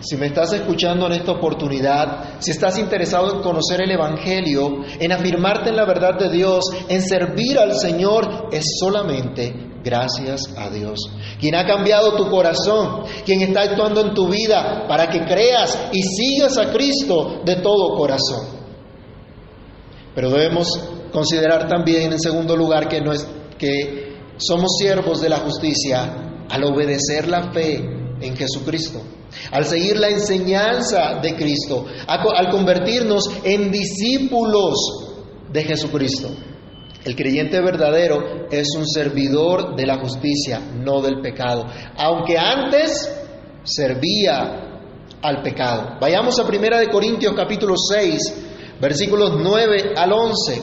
Si 0.01 0.17
me 0.17 0.27
estás 0.27 0.53
escuchando 0.53 1.07
en 1.07 1.13
esta 1.13 1.33
oportunidad, 1.33 2.39
si 2.39 2.51
estás 2.51 2.79
interesado 2.79 3.37
en 3.37 3.43
conocer 3.43 3.81
el 3.81 3.91
Evangelio, 3.91 4.85
en 5.01 5.13
afirmarte 5.13 5.71
en 5.71 5.77
la 5.77 5.87
verdad 5.87 6.19
de 6.19 6.31
Dios, 6.31 6.65
en 6.89 7.01
servir 7.01 7.59
al 7.59 7.75
Señor, 7.75 8.49
es 8.53 8.65
solamente 8.79 9.74
gracias 9.85 10.53
a 10.57 10.71
Dios. 10.71 10.99
Quien 11.39 11.55
ha 11.55 11.67
cambiado 11.67 12.17
tu 12.17 12.31
corazón, 12.31 13.05
quien 13.25 13.43
está 13.43 13.63
actuando 13.63 14.01
en 14.01 14.15
tu 14.15 14.29
vida 14.29 14.87
para 14.89 15.09
que 15.09 15.21
creas 15.25 15.91
y 15.93 16.03
sigas 16.03 16.57
a 16.59 16.73
Cristo 16.73 17.43
de 17.45 17.57
todo 17.57 17.97
corazón. 17.97 18.47
Pero 20.15 20.31
debemos 20.31 20.69
considerar 21.13 21.69
también, 21.69 22.13
en 22.13 22.21
segundo 22.21 22.57
lugar, 22.57 22.89
que, 22.89 23.01
no 23.01 23.13
es, 23.13 23.27
que 23.59 24.17
somos 24.39 24.77
siervos 24.79 25.21
de 25.21 25.29
la 25.29 25.39
justicia 25.39 26.45
al 26.49 26.65
obedecer 26.65 27.29
la 27.29 27.53
fe 27.53 27.77
en 28.21 28.37
Jesucristo 28.37 29.01
al 29.51 29.65
seguir 29.65 29.99
la 29.99 30.09
enseñanza 30.09 31.19
de 31.21 31.35
Cristo, 31.35 31.87
al 32.07 32.51
convertirnos 32.51 33.25
en 33.43 33.71
discípulos 33.71 34.75
de 35.53 35.65
Jesucristo. 35.65 36.29
El 37.05 37.15
creyente 37.15 37.61
verdadero 37.61 38.47
es 38.51 38.69
un 38.77 38.87
servidor 38.87 39.77
de 39.77 39.87
la 39.87 39.99
justicia, 39.99 40.61
no 40.83 41.03
del 41.03 41.21
pecado, 41.21 41.67
aunque 41.97 42.39
antes 42.39 43.13
servía 43.63 44.81
al 45.21 45.43
pecado. 45.43 45.99
Vayamos 46.01 46.39
a 46.39 46.45
1 46.45 46.79
de 46.79 46.89
Corintios 46.91 47.35
capítulo 47.35 47.75
6, 47.77 48.79
versículos 48.81 49.35
9 49.39 49.93
al 49.97 50.13
11. 50.13 50.63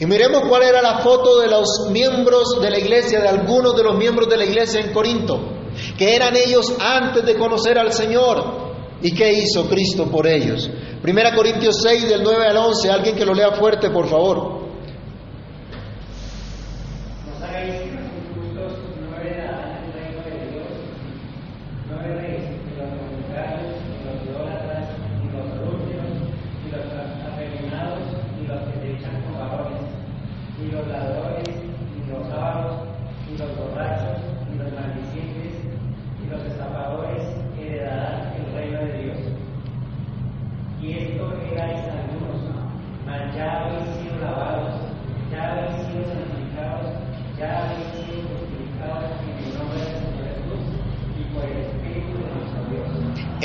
Y 0.00 0.06
miremos 0.06 0.42
cuál 0.48 0.62
era 0.62 0.82
la 0.82 0.98
foto 0.98 1.40
de 1.40 1.48
los 1.48 1.88
miembros 1.90 2.60
de 2.60 2.70
la 2.70 2.78
iglesia, 2.78 3.20
de 3.20 3.28
algunos 3.28 3.76
de 3.76 3.82
los 3.82 3.96
miembros 3.96 4.28
de 4.28 4.36
la 4.36 4.44
iglesia 4.44 4.80
en 4.80 4.92
Corinto 4.92 5.58
que 5.96 6.14
eran 6.14 6.36
ellos 6.36 6.74
antes 6.78 7.24
de 7.24 7.36
conocer 7.36 7.78
al 7.78 7.92
Señor. 7.92 8.68
¿Y 9.00 9.14
qué 9.14 9.32
hizo 9.32 9.68
Cristo 9.68 10.10
por 10.10 10.26
ellos? 10.26 10.68
Primera 11.02 11.34
Corintios 11.34 11.80
6 11.82 12.08
del 12.08 12.22
9 12.22 12.46
al 12.46 12.56
11, 12.56 12.90
alguien 12.90 13.16
que 13.16 13.24
lo 13.24 13.32
lea 13.32 13.52
fuerte, 13.52 13.90
por 13.90 14.08
favor. 14.08 14.67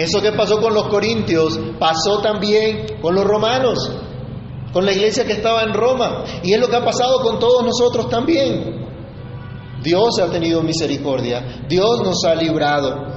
Eso 0.03 0.21
que 0.21 0.33
pasó 0.33 0.59
con 0.59 0.73
los 0.73 0.87
corintios 0.89 1.57
pasó 1.79 2.19
también 2.21 2.99
con 3.01 3.15
los 3.15 3.23
romanos, 3.23 3.89
con 4.73 4.85
la 4.85 4.91
iglesia 4.91 5.23
que 5.23 5.31
estaba 5.31 5.63
en 5.63 5.73
Roma. 5.73 6.25
Y 6.43 6.51
es 6.53 6.59
lo 6.59 6.67
que 6.67 6.75
ha 6.75 6.83
pasado 6.83 7.21
con 7.21 7.39
todos 7.39 7.63
nosotros 7.63 8.09
también. 8.09 8.83
Dios 9.81 10.19
ha 10.19 10.29
tenido 10.29 10.61
misericordia, 10.61 11.63
Dios 11.69 12.01
nos 12.03 12.25
ha 12.25 12.35
librado. 12.35 13.13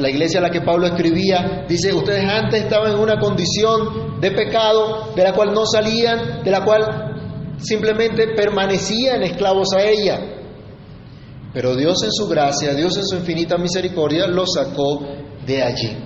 la 0.00 0.08
iglesia 0.08 0.40
a 0.40 0.44
la 0.44 0.50
que 0.50 0.62
Pablo 0.62 0.86
escribía 0.86 1.66
dice, 1.68 1.92
ustedes 1.92 2.24
antes 2.24 2.62
estaban 2.62 2.92
en 2.92 2.98
una 2.98 3.18
condición 3.18 4.18
de 4.18 4.30
pecado 4.30 5.12
de 5.14 5.24
la 5.24 5.34
cual 5.34 5.52
no 5.52 5.66
salían, 5.66 6.42
de 6.42 6.50
la 6.50 6.64
cual 6.64 7.56
simplemente 7.58 8.28
permanecían 8.34 9.22
esclavos 9.22 9.74
a 9.74 9.82
ella. 9.82 10.20
Pero 11.52 11.76
Dios 11.76 12.02
en 12.02 12.12
su 12.12 12.28
gracia, 12.28 12.74
Dios 12.74 12.96
en 12.96 13.04
su 13.04 13.16
infinita 13.16 13.58
misericordia, 13.58 14.26
los 14.26 14.52
sacó 14.54 15.00
de 15.46 15.62
allí. 15.62 15.96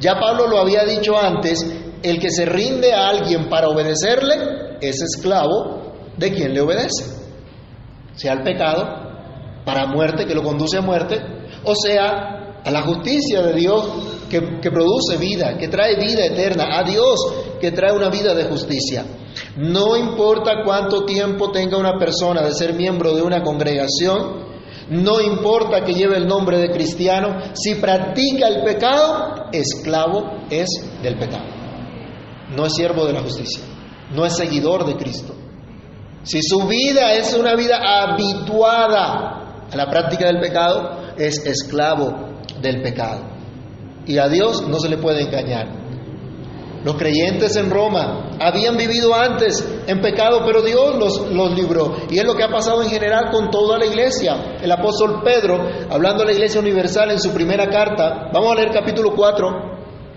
Ya 0.00 0.18
Pablo 0.18 0.46
lo 0.48 0.58
había 0.58 0.84
dicho 0.84 1.16
antes, 1.16 1.64
el 2.02 2.18
que 2.18 2.30
se 2.30 2.44
rinde 2.44 2.92
a 2.92 3.08
alguien 3.08 3.48
para 3.48 3.68
obedecerle 3.68 4.78
es 4.80 5.00
esclavo 5.00 5.94
de 6.16 6.32
quien 6.32 6.52
le 6.52 6.60
obedece. 6.60 7.04
Sea 8.14 8.34
el 8.34 8.42
pecado 8.42 8.84
para 9.64 9.86
muerte, 9.86 10.26
que 10.26 10.34
lo 10.34 10.42
conduce 10.42 10.78
a 10.78 10.82
muerte, 10.82 11.20
o 11.64 11.74
sea, 11.74 12.60
a 12.64 12.70
la 12.70 12.82
justicia 12.82 13.42
de 13.42 13.54
Dios 13.54 13.88
que, 14.30 14.60
que 14.60 14.70
produce 14.70 15.16
vida, 15.18 15.56
que 15.58 15.68
trae 15.68 15.96
vida 15.96 16.24
eterna, 16.24 16.78
a 16.78 16.84
Dios 16.84 17.18
que 17.60 17.72
trae 17.72 17.92
una 17.92 18.10
vida 18.10 18.34
de 18.34 18.44
justicia. 18.44 19.04
No 19.56 19.96
importa 19.96 20.62
cuánto 20.64 21.04
tiempo 21.04 21.50
tenga 21.50 21.78
una 21.78 21.98
persona 21.98 22.42
de 22.42 22.52
ser 22.52 22.74
miembro 22.74 23.14
de 23.14 23.22
una 23.22 23.42
congregación, 23.42 24.45
no 24.88 25.20
importa 25.20 25.84
que 25.84 25.94
lleve 25.94 26.16
el 26.16 26.28
nombre 26.28 26.58
de 26.58 26.70
cristiano, 26.70 27.38
si 27.54 27.74
practica 27.76 28.48
el 28.48 28.62
pecado, 28.62 29.46
esclavo 29.52 30.46
es 30.48 30.68
del 31.02 31.18
pecado. 31.18 31.44
No 32.54 32.66
es 32.66 32.74
siervo 32.74 33.04
de 33.04 33.12
la 33.12 33.22
justicia, 33.22 33.62
no 34.14 34.24
es 34.24 34.36
seguidor 34.36 34.86
de 34.86 34.96
Cristo. 34.96 35.34
Si 36.22 36.40
su 36.42 36.66
vida 36.66 37.14
es 37.14 37.34
una 37.34 37.54
vida 37.54 37.78
habituada 37.78 39.66
a 39.72 39.76
la 39.76 39.90
práctica 39.90 40.26
del 40.26 40.40
pecado, 40.40 41.14
es 41.16 41.44
esclavo 41.44 42.40
del 42.60 42.82
pecado. 42.82 43.22
Y 44.06 44.18
a 44.18 44.28
Dios 44.28 44.66
no 44.68 44.78
se 44.78 44.88
le 44.88 44.98
puede 44.98 45.22
engañar. 45.22 45.85
Los 46.86 46.94
creyentes 46.94 47.56
en 47.56 47.68
Roma 47.68 48.36
habían 48.38 48.76
vivido 48.76 49.12
antes 49.12 49.68
en 49.88 50.00
pecado, 50.00 50.42
pero 50.46 50.62
Dios 50.62 50.94
los, 50.94 51.32
los, 51.32 51.52
libró. 51.52 51.96
Y 52.08 52.16
es 52.20 52.24
lo 52.24 52.36
que 52.36 52.44
ha 52.44 52.48
pasado 52.48 52.80
en 52.80 52.88
general 52.88 53.32
con 53.32 53.50
toda 53.50 53.76
la 53.76 53.86
iglesia. 53.86 54.56
El 54.62 54.70
apóstol 54.70 55.20
Pedro, 55.24 55.68
hablando 55.90 56.22
a 56.22 56.26
la 56.26 56.32
iglesia 56.32 56.60
universal 56.60 57.10
en 57.10 57.18
su 57.18 57.32
primera 57.32 57.68
carta, 57.68 58.30
vamos 58.32 58.52
a 58.52 58.54
leer 58.54 58.70
capítulo 58.70 59.16
4, 59.16 59.48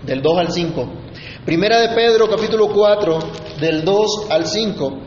del 0.04 0.22
2 0.22 0.38
al 0.38 0.52
5. 0.52 0.92
Primera 1.44 1.80
de 1.80 1.88
Pedro, 1.88 2.28
capítulo 2.30 2.68
4, 2.68 3.18
del 3.60 3.84
2 3.84 4.26
al 4.30 4.46
5. 4.46 4.98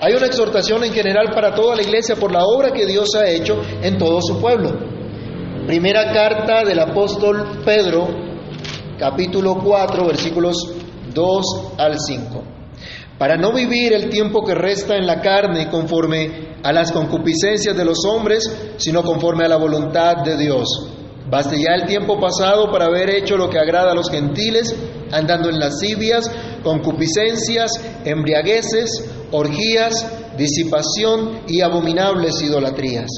Hay 0.00 0.14
una 0.14 0.26
exhortación 0.26 0.82
en 0.82 0.92
general 0.92 1.30
para 1.32 1.54
toda 1.54 1.76
la 1.76 1.82
iglesia 1.82 2.16
por 2.16 2.32
la 2.32 2.42
obra 2.42 2.72
que 2.72 2.86
Dios 2.86 3.14
ha 3.14 3.28
hecho 3.28 3.62
en 3.82 3.96
todo 3.98 4.20
su 4.20 4.40
pueblo. 4.40 4.72
Primera 5.64 6.12
carta 6.12 6.64
del 6.64 6.80
apóstol 6.80 7.62
Pedro, 7.64 8.26
capítulo 8.98 9.58
4, 9.62 10.06
versículos 10.06 10.56
2 11.14 11.44
al 11.78 11.98
5. 11.98 12.44
Para 13.18 13.36
no 13.36 13.52
vivir 13.52 13.92
el 13.92 14.10
tiempo 14.10 14.44
que 14.44 14.54
resta 14.54 14.96
en 14.96 15.06
la 15.06 15.20
carne 15.20 15.68
conforme 15.70 16.58
a 16.62 16.72
las 16.72 16.92
concupiscencias 16.92 17.76
de 17.76 17.84
los 17.84 18.04
hombres, 18.04 18.74
sino 18.76 19.02
conforme 19.02 19.44
a 19.44 19.48
la 19.48 19.56
voluntad 19.56 20.24
de 20.24 20.36
Dios. 20.36 20.68
Baste 21.30 21.58
ya 21.58 21.74
el 21.74 21.86
tiempo 21.86 22.18
pasado 22.18 22.70
para 22.70 22.86
haber 22.86 23.10
hecho 23.10 23.36
lo 23.36 23.50
que 23.50 23.58
agrada 23.58 23.92
a 23.92 23.94
los 23.94 24.10
gentiles, 24.10 24.74
andando 25.12 25.48
en 25.50 25.58
lascivias, 25.58 26.30
concupiscencias, 26.62 27.72
embriagueces, 28.04 29.04
orgías, 29.30 30.06
disipación 30.36 31.40
y 31.46 31.60
abominables 31.60 32.40
idolatrías. 32.42 33.10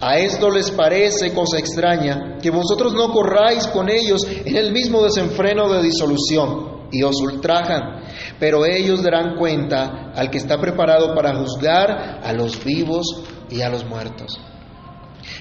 A 0.00 0.18
esto 0.18 0.50
les 0.50 0.70
parece 0.70 1.32
cosa 1.32 1.58
extraña 1.58 2.36
que 2.42 2.50
vosotros 2.50 2.92
no 2.92 3.10
corráis 3.12 3.66
con 3.68 3.88
ellos 3.88 4.26
en 4.26 4.56
el 4.56 4.72
mismo 4.72 5.02
desenfreno 5.02 5.72
de 5.72 5.82
disolución 5.82 6.88
y 6.92 7.02
os 7.02 7.16
ultrajan, 7.20 8.02
pero 8.38 8.64
ellos 8.66 9.02
darán 9.02 9.36
cuenta 9.36 10.12
al 10.14 10.30
que 10.30 10.38
está 10.38 10.58
preparado 10.60 11.14
para 11.14 11.34
juzgar 11.36 12.20
a 12.22 12.32
los 12.32 12.62
vivos 12.62 13.24
y 13.50 13.62
a 13.62 13.70
los 13.70 13.84
muertos. 13.84 14.38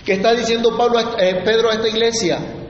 ¿Qué 0.06 0.14
está 0.14 0.34
diciendo 0.34 0.76
Pablo, 0.78 1.00
eh, 1.20 1.42
Pedro 1.44 1.70
a 1.70 1.74
esta 1.74 1.90
iglesia? 1.90 2.65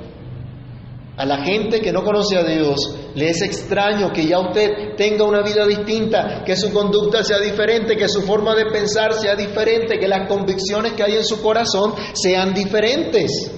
A 1.18 1.26
la 1.26 1.44
gente 1.46 1.80
que 1.80 1.94
no 1.94 2.04
conoce 2.04 2.38
a 2.38 2.44
Dios 2.44 2.76
le 3.16 3.30
es 3.30 3.42
extraño 3.42 4.12
que 4.12 4.28
ya 4.28 4.40
usted 4.40 4.96
tenga 4.98 5.24
una 5.24 5.42
vida 5.42 5.66
distinta, 5.66 6.44
que 6.46 6.58
su 6.58 6.74
conducta 6.74 7.24
sea 7.24 7.40
diferente, 7.40 7.96
que 7.96 8.10
su 8.10 8.22
forma 8.24 8.54
de 8.54 8.66
pensar 8.66 9.14
sea 9.14 9.34
diferente, 9.36 9.98
que 9.98 10.10
las 10.10 10.28
convicciones 10.28 10.92
que 10.92 11.04
hay 11.04 11.16
en 11.16 11.24
su 11.24 11.42
corazón 11.42 11.94
sean 12.14 12.54
diferentes. 12.54 13.50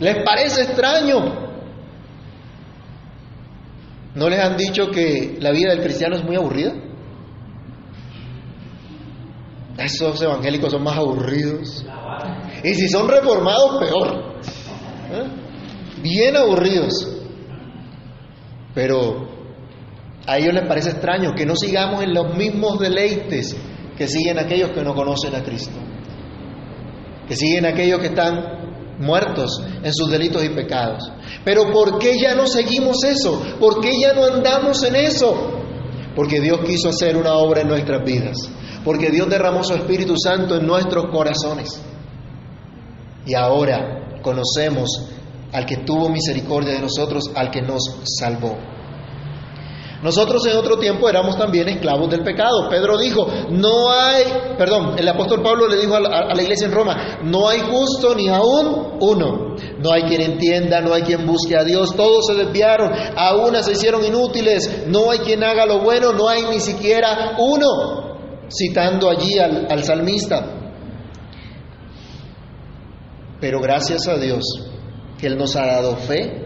¿Les 0.00 0.16
parece 0.24 0.62
extraño? 0.62 1.44
¿No 4.16 4.28
les 4.28 4.40
han 4.40 4.56
dicho 4.56 4.90
que 4.90 5.36
la 5.40 5.52
vida 5.52 5.70
del 5.70 5.82
cristiano 5.82 6.16
es 6.16 6.24
muy 6.24 6.34
aburrida? 6.34 6.72
Esos 9.78 10.20
evangélicos 10.22 10.72
son 10.72 10.82
más 10.82 10.96
aburridos. 10.96 11.86
Y 12.64 12.74
si 12.74 12.88
son 12.88 13.08
reformados, 13.08 13.78
peor. 13.78 14.34
¿Eh? 15.12 15.43
Bien 16.04 16.36
aburridos. 16.36 17.08
Pero 18.74 19.26
a 20.26 20.36
ellos 20.36 20.52
les 20.52 20.68
parece 20.68 20.90
extraño 20.90 21.32
que 21.34 21.46
no 21.46 21.56
sigamos 21.56 22.04
en 22.04 22.12
los 22.12 22.36
mismos 22.36 22.78
deleites 22.78 23.56
que 23.96 24.06
siguen 24.06 24.38
aquellos 24.38 24.72
que 24.72 24.82
no 24.82 24.94
conocen 24.94 25.34
a 25.34 25.42
Cristo. 25.42 25.78
Que 27.26 27.34
siguen 27.34 27.64
aquellos 27.64 28.00
que 28.00 28.08
están 28.08 28.98
muertos 28.98 29.64
en 29.82 29.94
sus 29.94 30.10
delitos 30.10 30.44
y 30.44 30.50
pecados. 30.50 31.10
Pero 31.42 31.72
¿por 31.72 31.98
qué 31.98 32.18
ya 32.18 32.34
no 32.34 32.46
seguimos 32.46 33.02
eso? 33.02 33.42
¿Por 33.58 33.80
qué 33.80 33.92
ya 33.98 34.12
no 34.12 34.26
andamos 34.26 34.82
en 34.82 34.96
eso? 34.96 35.52
Porque 36.14 36.38
Dios 36.38 36.60
quiso 36.66 36.90
hacer 36.90 37.16
una 37.16 37.32
obra 37.32 37.62
en 37.62 37.68
nuestras 37.68 38.04
vidas. 38.04 38.36
Porque 38.84 39.10
Dios 39.10 39.30
derramó 39.30 39.64
su 39.64 39.72
Espíritu 39.72 40.16
Santo 40.18 40.56
en 40.56 40.66
nuestros 40.66 41.06
corazones. 41.10 41.80
Y 43.24 43.32
ahora 43.32 44.20
conocemos 44.22 45.13
al 45.54 45.64
que 45.64 45.78
tuvo 45.78 46.08
misericordia 46.08 46.74
de 46.74 46.80
nosotros, 46.80 47.30
al 47.34 47.50
que 47.50 47.62
nos 47.62 47.82
salvó. 48.18 48.58
Nosotros 50.02 50.44
en 50.46 50.56
otro 50.56 50.76
tiempo 50.76 51.08
éramos 51.08 51.38
también 51.38 51.68
esclavos 51.68 52.10
del 52.10 52.22
pecado. 52.22 52.68
Pedro 52.68 52.98
dijo, 52.98 53.26
no 53.50 53.90
hay, 53.90 54.24
perdón, 54.58 54.98
el 54.98 55.08
apóstol 55.08 55.42
Pablo 55.42 55.66
le 55.66 55.78
dijo 55.80 55.94
a 55.94 56.00
la, 56.00 56.42
iglesia 56.42 56.66
en 56.66 56.72
Roma, 56.72 57.20
no 57.22 57.48
hay 57.48 57.60
justo 57.60 58.14
ni 58.14 58.28
aún 58.28 58.98
uno. 59.00 59.54
No 59.78 59.92
hay 59.92 60.02
quien 60.02 60.20
entienda, 60.20 60.80
no 60.82 60.92
hay 60.92 61.02
quien 61.02 61.24
busque 61.24 61.56
a 61.56 61.64
Dios, 61.64 61.94
todos 61.96 62.26
se 62.26 62.34
desviaron, 62.34 62.92
a 63.16 63.36
una 63.36 63.62
se 63.62 63.72
hicieron 63.72 64.04
inútiles, 64.04 64.88
no 64.88 65.10
hay 65.10 65.20
quien 65.20 65.42
haga 65.42 65.64
lo 65.64 65.78
bueno, 65.78 66.12
no 66.12 66.28
hay 66.28 66.42
ni 66.50 66.60
siquiera 66.60 67.36
uno. 67.38 68.48
Citando 68.50 69.08
allí 69.08 69.38
al, 69.38 69.68
al 69.70 69.84
salmista. 69.84 70.44
Pero 73.40 73.60
gracias 73.60 74.06
a 74.06 74.16
Dios 74.16 74.73
Él 75.26 75.36
nos 75.36 75.56
ha 75.56 75.66
dado 75.66 75.96
fe 75.96 76.44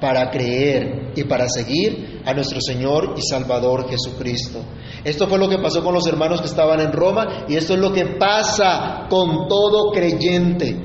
para 0.00 0.30
creer 0.30 1.12
y 1.16 1.24
para 1.24 1.48
seguir 1.48 2.22
a 2.24 2.34
nuestro 2.34 2.60
Señor 2.60 3.14
y 3.16 3.22
Salvador 3.22 3.88
Jesucristo. 3.88 4.60
Esto 5.04 5.26
fue 5.26 5.38
lo 5.38 5.48
que 5.48 5.58
pasó 5.58 5.82
con 5.82 5.94
los 5.94 6.06
hermanos 6.06 6.40
que 6.40 6.48
estaban 6.48 6.80
en 6.80 6.92
Roma 6.92 7.46
y 7.48 7.56
esto 7.56 7.74
es 7.74 7.80
lo 7.80 7.92
que 7.92 8.16
pasa 8.18 9.06
con 9.08 9.48
todo 9.48 9.92
creyente. 9.92 10.76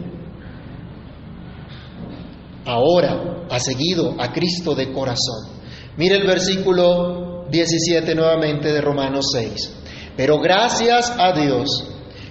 Ahora 2.66 3.46
ha 3.50 3.60
seguido 3.60 4.16
a 4.20 4.32
Cristo 4.32 4.76
de 4.76 4.92
corazón. 4.92 5.50
Mire 5.98 6.16
el 6.16 6.28
versículo 6.28 7.46
17 7.50 8.16
nuevamente 8.16 8.72
de 8.72 8.82
Romanos 8.82 9.26
6. 9.34 9.78
Pero 10.16 10.40
gracias 10.40 11.14
a 11.18 11.34
Dios 11.34 11.88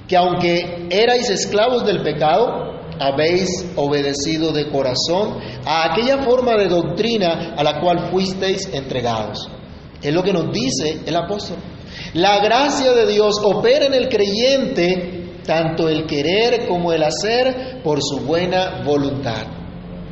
que 0.06 0.16
aunque 0.16 0.88
erais 0.90 1.28
esclavos 1.30 1.84
del 1.84 2.02
pecado, 2.02 2.79
habéis 3.00 3.48
obedecido 3.76 4.52
de 4.52 4.70
corazón 4.70 5.38
a 5.64 5.90
aquella 5.90 6.22
forma 6.22 6.56
de 6.56 6.68
doctrina 6.68 7.54
a 7.56 7.64
la 7.64 7.80
cual 7.80 8.10
fuisteis 8.10 8.68
entregados. 8.72 9.48
Es 10.02 10.12
lo 10.12 10.22
que 10.22 10.32
nos 10.32 10.52
dice 10.52 11.00
el 11.06 11.16
apóstol. 11.16 11.56
La 12.14 12.38
gracia 12.40 12.92
de 12.92 13.06
Dios 13.06 13.36
opera 13.42 13.86
en 13.86 13.94
el 13.94 14.08
creyente 14.08 15.20
tanto 15.44 15.88
el 15.88 16.06
querer 16.06 16.68
como 16.68 16.92
el 16.92 17.02
hacer 17.02 17.80
por 17.82 18.00
su 18.02 18.20
buena 18.20 18.82
voluntad. 18.84 19.59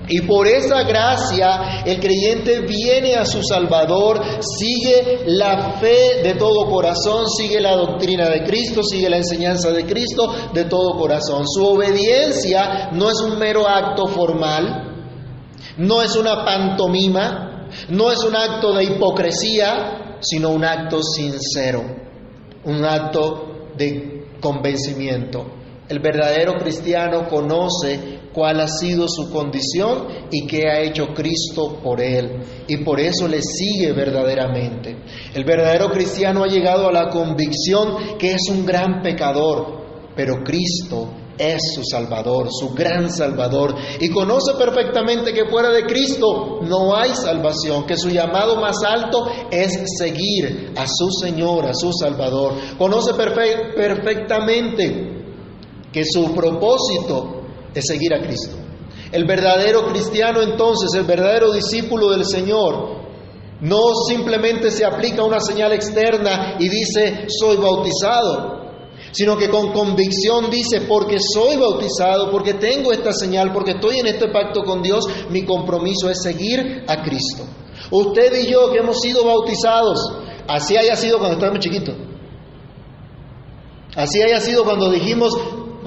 Y 0.08 0.22
por 0.22 0.46
esa 0.46 0.82
gracia 0.84 1.82
el 1.84 2.00
creyente 2.00 2.60
viene 2.60 3.14
a 3.14 3.26
su 3.26 3.42
Salvador, 3.42 4.20
sigue 4.40 5.20
la 5.26 5.72
fe 5.78 6.22
de 6.22 6.34
todo 6.34 6.70
corazón, 6.70 7.28
sigue 7.28 7.60
la 7.60 7.76
doctrina 7.76 8.28
de 8.28 8.42
Cristo, 8.44 8.82
sigue 8.82 9.10
la 9.10 9.18
enseñanza 9.18 9.70
de 9.70 9.84
Cristo 9.84 10.32
de 10.52 10.64
todo 10.64 10.96
corazón. 10.98 11.46
Su 11.46 11.64
obediencia 11.66 12.90
no 12.92 13.10
es 13.10 13.20
un 13.20 13.38
mero 13.38 13.68
acto 13.68 14.06
formal, 14.06 14.88
no 15.76 16.02
es 16.02 16.16
una 16.16 16.44
pantomima, 16.44 17.68
no 17.90 18.10
es 18.10 18.24
un 18.24 18.34
acto 18.34 18.72
de 18.72 18.84
hipocresía, 18.84 20.16
sino 20.20 20.50
un 20.50 20.64
acto 20.64 21.02
sincero, 21.02 21.84
un 22.64 22.84
acto 22.84 23.48
de 23.76 24.18
convencimiento, 24.40 25.46
El 25.88 26.00
verdadero 26.00 26.54
cristiano 26.58 27.26
conoce 27.28 28.17
cuál 28.32 28.60
ha 28.60 28.68
sido 28.68 29.06
su 29.08 29.30
condición 29.30 30.06
y 30.30 30.46
qué 30.46 30.68
ha 30.68 30.80
hecho 30.80 31.08
Cristo 31.14 31.80
por 31.82 32.00
él. 32.00 32.40
Y 32.66 32.78
por 32.78 33.00
eso 33.00 33.26
le 33.26 33.40
sigue 33.42 33.92
verdaderamente. 33.92 34.96
El 35.34 35.44
verdadero 35.44 35.90
cristiano 35.90 36.44
ha 36.44 36.48
llegado 36.48 36.88
a 36.88 36.92
la 36.92 37.08
convicción 37.08 38.18
que 38.18 38.32
es 38.32 38.48
un 38.50 38.64
gran 38.64 39.02
pecador, 39.02 40.12
pero 40.14 40.42
Cristo 40.44 41.08
es 41.38 41.62
su 41.74 41.82
Salvador, 41.84 42.48
su 42.50 42.74
gran 42.74 43.10
Salvador, 43.10 43.74
y 44.00 44.10
conoce 44.10 44.54
perfectamente 44.58 45.32
que 45.32 45.48
fuera 45.48 45.70
de 45.70 45.84
Cristo 45.84 46.58
no 46.62 46.96
hay 46.96 47.14
salvación, 47.14 47.86
que 47.86 47.96
su 47.96 48.10
llamado 48.10 48.60
más 48.60 48.76
alto 48.84 49.28
es 49.50 49.72
seguir 49.96 50.72
a 50.76 50.86
su 50.86 51.10
Señor, 51.10 51.64
a 51.66 51.74
su 51.74 51.92
Salvador. 51.92 52.54
Conoce 52.76 53.14
perfectamente 53.14 55.14
que 55.92 56.04
su 56.04 56.34
propósito 56.34 57.37
es 57.78 57.86
seguir 57.86 58.14
a 58.14 58.20
Cristo. 58.20 58.56
El 59.10 59.24
verdadero 59.24 59.86
cristiano 59.88 60.42
entonces, 60.42 60.92
el 60.94 61.04
verdadero 61.04 61.52
discípulo 61.52 62.10
del 62.10 62.24
Señor, 62.26 62.98
no 63.60 63.94
simplemente 64.06 64.70
se 64.70 64.84
aplica 64.84 65.24
una 65.24 65.40
señal 65.40 65.72
externa 65.72 66.56
y 66.58 66.68
dice 66.68 67.26
soy 67.28 67.56
bautizado, 67.56 68.58
sino 69.12 69.36
que 69.36 69.48
con 69.48 69.72
convicción 69.72 70.50
dice, 70.50 70.82
porque 70.82 71.18
soy 71.18 71.56
bautizado, 71.56 72.30
porque 72.30 72.54
tengo 72.54 72.92
esta 72.92 73.12
señal, 73.12 73.52
porque 73.52 73.72
estoy 73.72 73.98
en 73.98 74.06
este 74.06 74.28
pacto 74.28 74.62
con 74.62 74.82
Dios, 74.82 75.06
mi 75.30 75.44
compromiso 75.44 76.10
es 76.10 76.22
seguir 76.22 76.84
a 76.86 77.02
Cristo. 77.02 77.44
Usted 77.90 78.42
y 78.42 78.50
yo 78.50 78.70
que 78.70 78.78
hemos 78.78 79.00
sido 79.00 79.24
bautizados, 79.24 79.98
así 80.46 80.76
haya 80.76 80.94
sido 80.94 81.18
cuando 81.18 81.34
estábamos 81.34 81.60
chiquitos, 81.60 81.94
así 83.96 84.22
haya 84.22 84.40
sido 84.40 84.64
cuando 84.64 84.90
dijimos, 84.90 85.36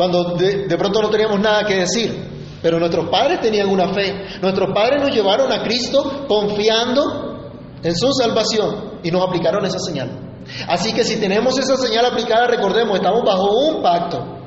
cuando 0.02 0.34
de, 0.34 0.66
de 0.66 0.78
pronto 0.80 1.00
no 1.00 1.12
teníamos 1.12 1.40
nada 1.40 1.64
que 1.64 1.76
decir, 1.76 2.12
pero 2.60 2.80
nuestros 2.80 3.08
padres 3.08 3.40
tenían 3.40 3.70
una 3.70 3.94
fe, 3.94 4.40
nuestros 4.42 4.74
padres 4.74 5.00
nos 5.00 5.12
llevaron 5.12 5.52
a 5.52 5.62
Cristo 5.62 6.26
confiando 6.28 7.52
en 7.84 7.96
su 7.96 8.12
salvación 8.12 8.98
y 9.04 9.12
nos 9.12 9.28
aplicaron 9.28 9.64
esa 9.64 9.78
señal. 9.78 10.42
Así 10.68 10.92
que 10.92 11.04
si 11.04 11.18
tenemos 11.20 11.56
esa 11.60 11.78
señal 11.78 12.04
aplicada, 12.04 12.48
recordemos, 12.48 12.96
estamos 12.96 13.24
bajo 13.24 13.68
un 13.68 13.84
pacto 13.84 14.40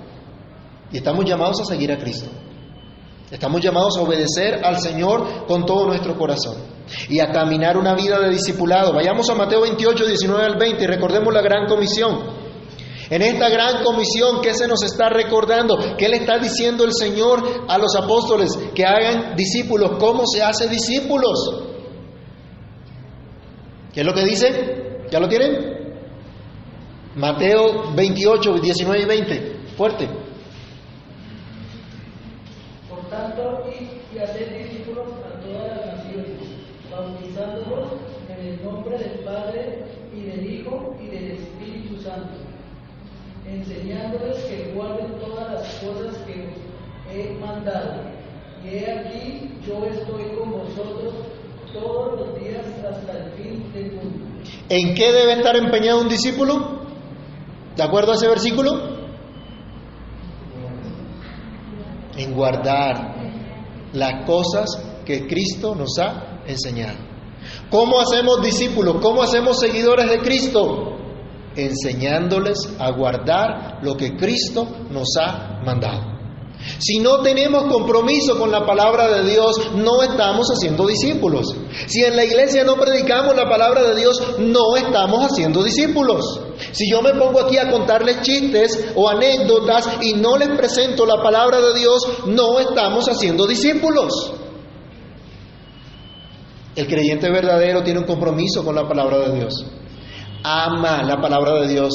y 0.90 0.96
estamos 0.96 1.24
llamados 1.24 1.60
a 1.60 1.64
seguir 1.66 1.92
a 1.92 1.98
Cristo. 1.98 2.28
Estamos 3.30 3.60
llamados 3.60 3.96
a 3.96 4.02
obedecer 4.02 4.60
al 4.64 4.80
Señor 4.80 5.46
con 5.46 5.64
todo 5.64 5.86
nuestro 5.86 6.18
corazón 6.18 6.56
y 7.08 7.20
a 7.20 7.30
caminar 7.30 7.76
una 7.76 7.94
vida 7.94 8.18
de 8.18 8.30
discipulado. 8.30 8.92
Vayamos 8.92 9.30
a 9.30 9.36
Mateo 9.36 9.60
28, 9.60 10.04
19 10.04 10.44
al 10.46 10.58
20 10.58 10.82
y 10.82 10.86
recordemos 10.88 11.32
la 11.32 11.42
gran 11.42 11.68
comisión. 11.68 12.42
En 13.10 13.22
esta 13.22 13.48
gran 13.48 13.82
comisión, 13.84 14.40
¿qué 14.42 14.54
se 14.54 14.66
nos 14.66 14.82
está 14.82 15.08
recordando? 15.10 15.76
¿Qué 15.98 16.08
le 16.08 16.16
está 16.16 16.38
diciendo 16.38 16.84
el 16.84 16.92
Señor 16.92 17.64
a 17.68 17.76
los 17.78 17.94
apóstoles? 17.96 18.56
Que 18.74 18.84
hagan 18.84 19.36
discípulos. 19.36 19.98
¿Cómo 19.98 20.26
se 20.26 20.42
hace 20.42 20.68
discípulos? 20.68 21.64
¿Qué 23.92 24.00
es 24.00 24.06
lo 24.06 24.14
que 24.14 24.24
dice? 24.24 25.06
¿Ya 25.10 25.20
lo 25.20 25.28
tienen? 25.28 25.74
Mateo 27.14 27.94
28, 27.94 28.54
19 28.54 29.02
y 29.02 29.04
20. 29.04 29.56
Fuerte. 29.76 30.08
Por 32.88 33.08
tanto, 33.08 33.64
y, 33.70 34.16
y 34.16 34.18
hacer 34.18 34.58
discípulos 34.58 35.08
a 35.24 35.40
todas 35.40 35.76
las 35.76 35.98
naciones, 35.98 36.40
bautizándolos 36.90 37.92
en 38.28 38.46
el 38.46 38.64
nombre 38.64 38.98
del 38.98 39.24
Padre 39.24 39.84
y 40.12 40.22
del 40.22 40.50
Hijo 40.50 40.96
y 41.00 41.06
del 41.06 41.32
Espíritu 41.32 42.02
Santo, 42.02 42.34
enseñándoles 43.54 44.44
que 44.44 44.72
guarden 44.74 45.18
todas 45.20 45.52
las 45.52 45.74
cosas 45.76 46.16
que 46.26 46.48
os 46.48 47.14
he 47.14 47.38
mandado. 47.38 48.02
Y 48.64 48.68
he 48.68 48.90
aquí, 48.90 49.50
yo 49.66 49.84
estoy 49.84 50.36
con 50.36 50.50
vosotros 50.50 51.14
todos 51.72 52.18
los 52.18 52.40
días 52.40 52.66
hasta 52.78 53.12
el 53.12 53.32
fin 53.32 53.72
del 53.72 53.92
mundo. 53.92 54.26
¿En 54.68 54.94
qué 54.94 55.12
debe 55.12 55.34
estar 55.34 55.56
empeñado 55.56 56.00
un 56.00 56.08
discípulo? 56.08 56.84
¿De 57.76 57.82
acuerdo 57.82 58.12
a 58.12 58.14
ese 58.14 58.28
versículo? 58.28 58.94
En 62.16 62.34
guardar 62.34 63.16
las 63.92 64.24
cosas 64.24 64.70
que 65.04 65.26
Cristo 65.26 65.74
nos 65.74 65.98
ha 65.98 66.40
enseñado. 66.46 66.98
¿Cómo 67.70 68.00
hacemos 68.00 68.40
discípulos? 68.42 68.96
¿Cómo 69.02 69.22
hacemos 69.22 69.58
seguidores 69.60 70.08
de 70.08 70.18
Cristo? 70.20 70.93
Enseñándoles 71.56 72.58
a 72.78 72.90
guardar 72.90 73.78
lo 73.82 73.96
que 73.96 74.16
Cristo 74.16 74.66
nos 74.90 75.08
ha 75.20 75.60
mandado. 75.64 76.14
Si 76.78 76.98
no 76.98 77.20
tenemos 77.20 77.64
compromiso 77.64 78.38
con 78.38 78.50
la 78.50 78.64
palabra 78.64 79.08
de 79.08 79.30
Dios, 79.30 79.56
no 79.74 80.02
estamos 80.02 80.48
haciendo 80.48 80.86
discípulos. 80.86 81.54
Si 81.86 82.02
en 82.02 82.16
la 82.16 82.24
iglesia 82.24 82.64
no 82.64 82.76
predicamos 82.76 83.36
la 83.36 83.48
palabra 83.48 83.82
de 83.82 84.00
Dios, 84.00 84.38
no 84.38 84.76
estamos 84.76 85.30
haciendo 85.30 85.62
discípulos. 85.62 86.40
Si 86.72 86.90
yo 86.90 87.02
me 87.02 87.12
pongo 87.14 87.40
aquí 87.40 87.58
a 87.58 87.70
contarles 87.70 88.22
chistes 88.22 88.92
o 88.94 89.08
anécdotas 89.08 89.88
y 90.02 90.14
no 90.14 90.36
les 90.38 90.56
presento 90.56 91.04
la 91.04 91.22
palabra 91.22 91.60
de 91.60 91.78
Dios, 91.78 92.02
no 92.26 92.58
estamos 92.58 93.08
haciendo 93.08 93.46
discípulos. 93.46 94.32
El 96.76 96.86
creyente 96.86 97.30
verdadero 97.30 97.82
tiene 97.82 98.00
un 98.00 98.06
compromiso 98.06 98.64
con 98.64 98.74
la 98.74 98.88
palabra 98.88 99.18
de 99.18 99.38
Dios. 99.38 99.64
Ama 100.44 101.02
la 101.02 101.20
palabra 101.20 101.54
de 101.60 101.68
Dios. 101.68 101.92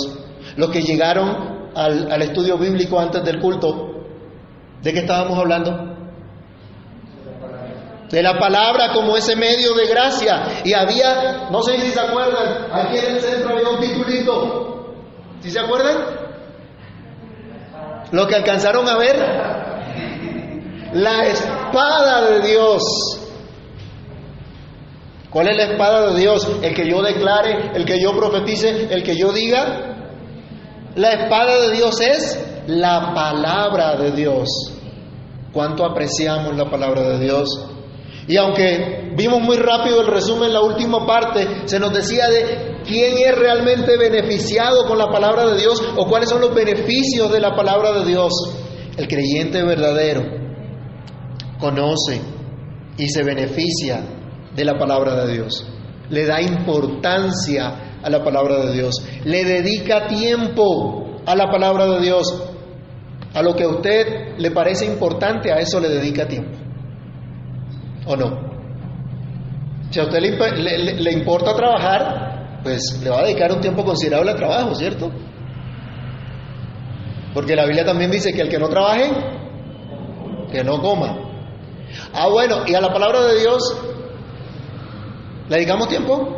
Los 0.58 0.72
que 0.72 0.82
llegaron 0.82 1.70
al, 1.76 2.22
estudio 2.22 2.58
bíblico 2.58 3.00
antes 3.00 3.24
del 3.24 3.40
culto 3.40 3.90
¿De 4.82 4.94
qué 4.94 5.00
estábamos 5.00 5.38
hablando? 5.38 5.72
De 8.10 8.24
la 8.24 8.40
palabra 8.40 8.94
como 8.94 9.16
ese 9.18 9.36
medio 9.36 9.74
de 9.74 9.88
gracia. 9.88 10.62
Y 10.64 10.74
había, 10.74 11.50
no 11.52 11.62
sé 11.62 11.80
si 11.80 11.92
se 11.92 12.00
acuerdan, 12.00 12.68
aquí 12.72 12.98
en 12.98 13.16
el 13.16 13.22
centro 13.22 13.50
había 13.56 13.70
un 13.70 13.80
titulito. 13.80 14.96
¿Sí 15.42 15.52
se 15.52 15.60
acuerdan? 15.60 15.98
Lo 18.12 18.26
que 18.26 18.36
alcanzaron 18.36 18.88
a 18.88 18.98
ver. 18.98 19.16
La 20.94 21.26
espada 21.26 22.32
de 22.32 22.40
Dios. 22.48 23.19
¿Cuál 25.32 25.48
es 25.50 25.58
la 25.58 25.72
espada 25.72 26.12
de 26.12 26.20
Dios? 26.20 26.50
El 26.64 26.74
que 26.74 26.90
yo 26.90 27.02
declare, 27.04 27.72
el 27.76 27.86
que 27.86 28.02
yo 28.02 28.16
profetice, 28.18 28.88
el 28.90 29.04
que 29.04 29.16
yo 29.16 29.32
diga. 29.32 29.96
La 30.96 31.12
espada 31.12 31.62
de 31.62 31.76
Dios 31.76 32.02
es 32.02 32.64
la 32.68 33.14
palabra 33.14 33.96
de 33.96 34.12
Dios. 34.12 34.50
¿Cuánto 35.54 35.86
apreciamos 35.86 36.56
la 36.56 36.70
palabra 36.70 37.02
de 37.10 37.20
Dios? 37.20 37.48
Y 38.28 38.38
aunque 38.38 39.14
vimos 39.16 39.42
muy 39.42 39.58
rápido 39.58 40.02
el 40.02 40.08
resumen, 40.08 40.52
la 40.52 40.62
última 40.62 41.06
parte 41.06 41.48
se 41.66 41.80
nos 41.80 41.94
decía 41.94 42.28
de 42.28 42.82
quién 42.88 43.18
es 43.18 43.38
realmente 43.38 43.98
beneficiado 43.98 44.88
con 44.88 44.98
la 44.98 45.12
palabra 45.12 45.48
de 45.48 45.60
Dios 45.60 45.82
o 45.96 46.08
cuáles 46.08 46.30
son 46.30 46.42
los 46.42 46.54
beneficios 46.54 47.32
de 47.32 47.40
la 47.40 47.56
palabra 47.56 47.92
de 47.94 48.06
Dios. 48.06 48.34
El 48.98 49.08
creyente 49.08 49.64
verdadero 49.64 50.24
conoce 51.60 52.20
y 52.98 53.08
se 53.08 53.24
beneficia 53.24 54.19
de 54.60 54.66
la 54.66 54.78
palabra 54.78 55.26
de 55.26 55.34
Dios. 55.34 55.66
Le 56.10 56.26
da 56.26 56.42
importancia 56.42 58.00
a 58.04 58.10
la 58.10 58.22
palabra 58.22 58.66
de 58.66 58.74
Dios. 58.74 58.94
Le 59.24 59.46
dedica 59.46 60.08
tiempo 60.08 61.22
a 61.26 61.34
la 61.34 61.50
palabra 61.50 61.86
de 61.86 62.02
Dios. 62.02 62.44
A 63.34 63.42
lo 63.42 63.56
que 63.56 63.64
a 63.64 63.70
usted 63.70 64.38
le 64.38 64.52
parece 64.52 64.86
importante, 64.86 65.52
a 65.52 65.60
eso 65.60 65.80
le 65.80 65.88
dedica 65.88 66.28
tiempo. 66.28 66.58
¿O 68.06 68.18
no? 68.18 68.50
Si 69.92 70.00
a 70.00 70.04
usted 70.04 70.20
le, 70.20 71.12
importa 71.14 71.56
trabajar, 71.56 72.60
pues 72.62 73.00
le 73.02 73.10
va 73.10 73.20
a 73.20 73.24
dedicar 73.24 73.54
un 73.54 73.62
tiempo 73.62 73.86
considerable 73.86 74.32
al 74.32 74.38
trabajo, 74.38 74.76
¿cierto? 74.76 75.10
Porque 77.34 77.56
la 77.56 77.64
Biblia 77.66 77.86
también 77.86 78.12
dice 78.12 78.34
que 78.34 78.42
el 78.42 78.50
que 78.50 78.60
no 78.60 78.68
trabaje, 78.68 79.10
que 80.52 80.64
no 80.66 80.82
coma. 80.82 81.16
Ah, 82.14 82.28
bueno, 82.28 82.64
y 82.68 82.74
a 82.74 82.82
la 82.82 82.92
palabra 82.92 83.22
de 83.22 83.40
Dios, 83.40 83.62
¿le 85.50 85.56
dedicamos 85.56 85.88
tiempo? 85.90 86.38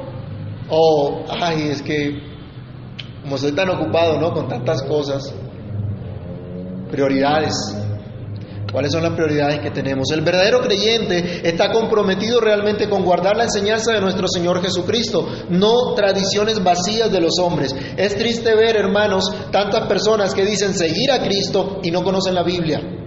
O, 0.69 1.25
ay, 1.29 1.69
es 1.69 1.81
que 1.81 2.31
como 3.21 3.37
soy 3.37 3.51
tan 3.51 3.69
ocupado, 3.69 4.19
¿no? 4.19 4.33
Con 4.33 4.47
tantas 4.47 4.81
cosas, 4.83 5.33
Prioridades. 6.91 7.53
¿Cuáles 8.69 8.91
son 8.91 9.03
las 9.03 9.13
prioridades 9.13 9.59
que 9.59 9.71
tenemos? 9.71 10.11
El 10.11 10.21
verdadero 10.21 10.61
creyente 10.61 11.41
está 11.47 11.71
comprometido 11.71 12.39
realmente 12.39 12.89
con 12.89 13.03
guardar 13.03 13.37
la 13.37 13.45
enseñanza 13.45 13.93
de 13.93 14.01
nuestro 14.01 14.27
Señor 14.27 14.61
Jesucristo, 14.61 15.27
no 15.49 15.93
tradiciones 15.95 16.61
vacías 16.61 17.11
de 17.11 17.21
los 17.21 17.39
hombres. 17.39 17.73
Es 17.97 18.15
triste 18.15 18.55
ver, 18.55 18.75
hermanos, 18.75 19.33
tantas 19.51 19.87
personas 19.87 20.33
que 20.33 20.45
dicen 20.45 20.73
seguir 20.73 21.11
a 21.11 21.21
Cristo 21.21 21.79
y 21.81 21.91
no 21.91 22.03
conocen 22.03 22.35
la 22.35 22.43
Biblia. 22.43 23.00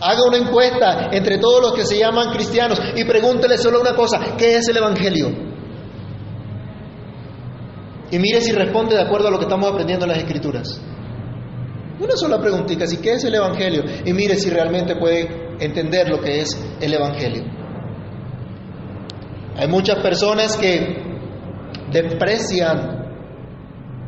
Haga 0.00 0.22
una 0.26 0.36
encuesta 0.36 1.08
entre 1.12 1.38
todos 1.38 1.60
los 1.60 1.72
que 1.74 1.84
se 1.84 1.98
llaman 1.98 2.32
cristianos 2.32 2.80
y 2.94 3.04
pregúntele 3.04 3.58
solo 3.58 3.80
una 3.80 3.94
cosa, 3.94 4.36
¿qué 4.36 4.56
es 4.56 4.68
el 4.68 4.76
Evangelio? 4.76 5.28
Y 8.10 8.18
mire 8.18 8.40
si 8.40 8.52
responde 8.52 8.94
de 8.94 9.02
acuerdo 9.02 9.28
a 9.28 9.30
lo 9.30 9.38
que 9.38 9.44
estamos 9.44 9.70
aprendiendo 9.70 10.06
en 10.06 10.12
las 10.12 10.18
Escrituras. 10.18 10.80
Una 12.00 12.16
sola 12.16 12.40
preguntita, 12.40 12.84
¿y 12.90 12.96
qué 12.98 13.14
es 13.14 13.24
el 13.24 13.34
Evangelio? 13.34 13.82
Y 14.04 14.12
mire 14.12 14.36
si 14.36 14.50
realmente 14.50 14.94
puede 14.96 15.56
entender 15.58 16.08
lo 16.08 16.20
que 16.20 16.40
es 16.40 16.56
el 16.80 16.94
Evangelio. 16.94 17.44
Hay 19.56 19.66
muchas 19.66 20.00
personas 20.00 20.56
que 20.56 21.02
desprecian 21.90 22.98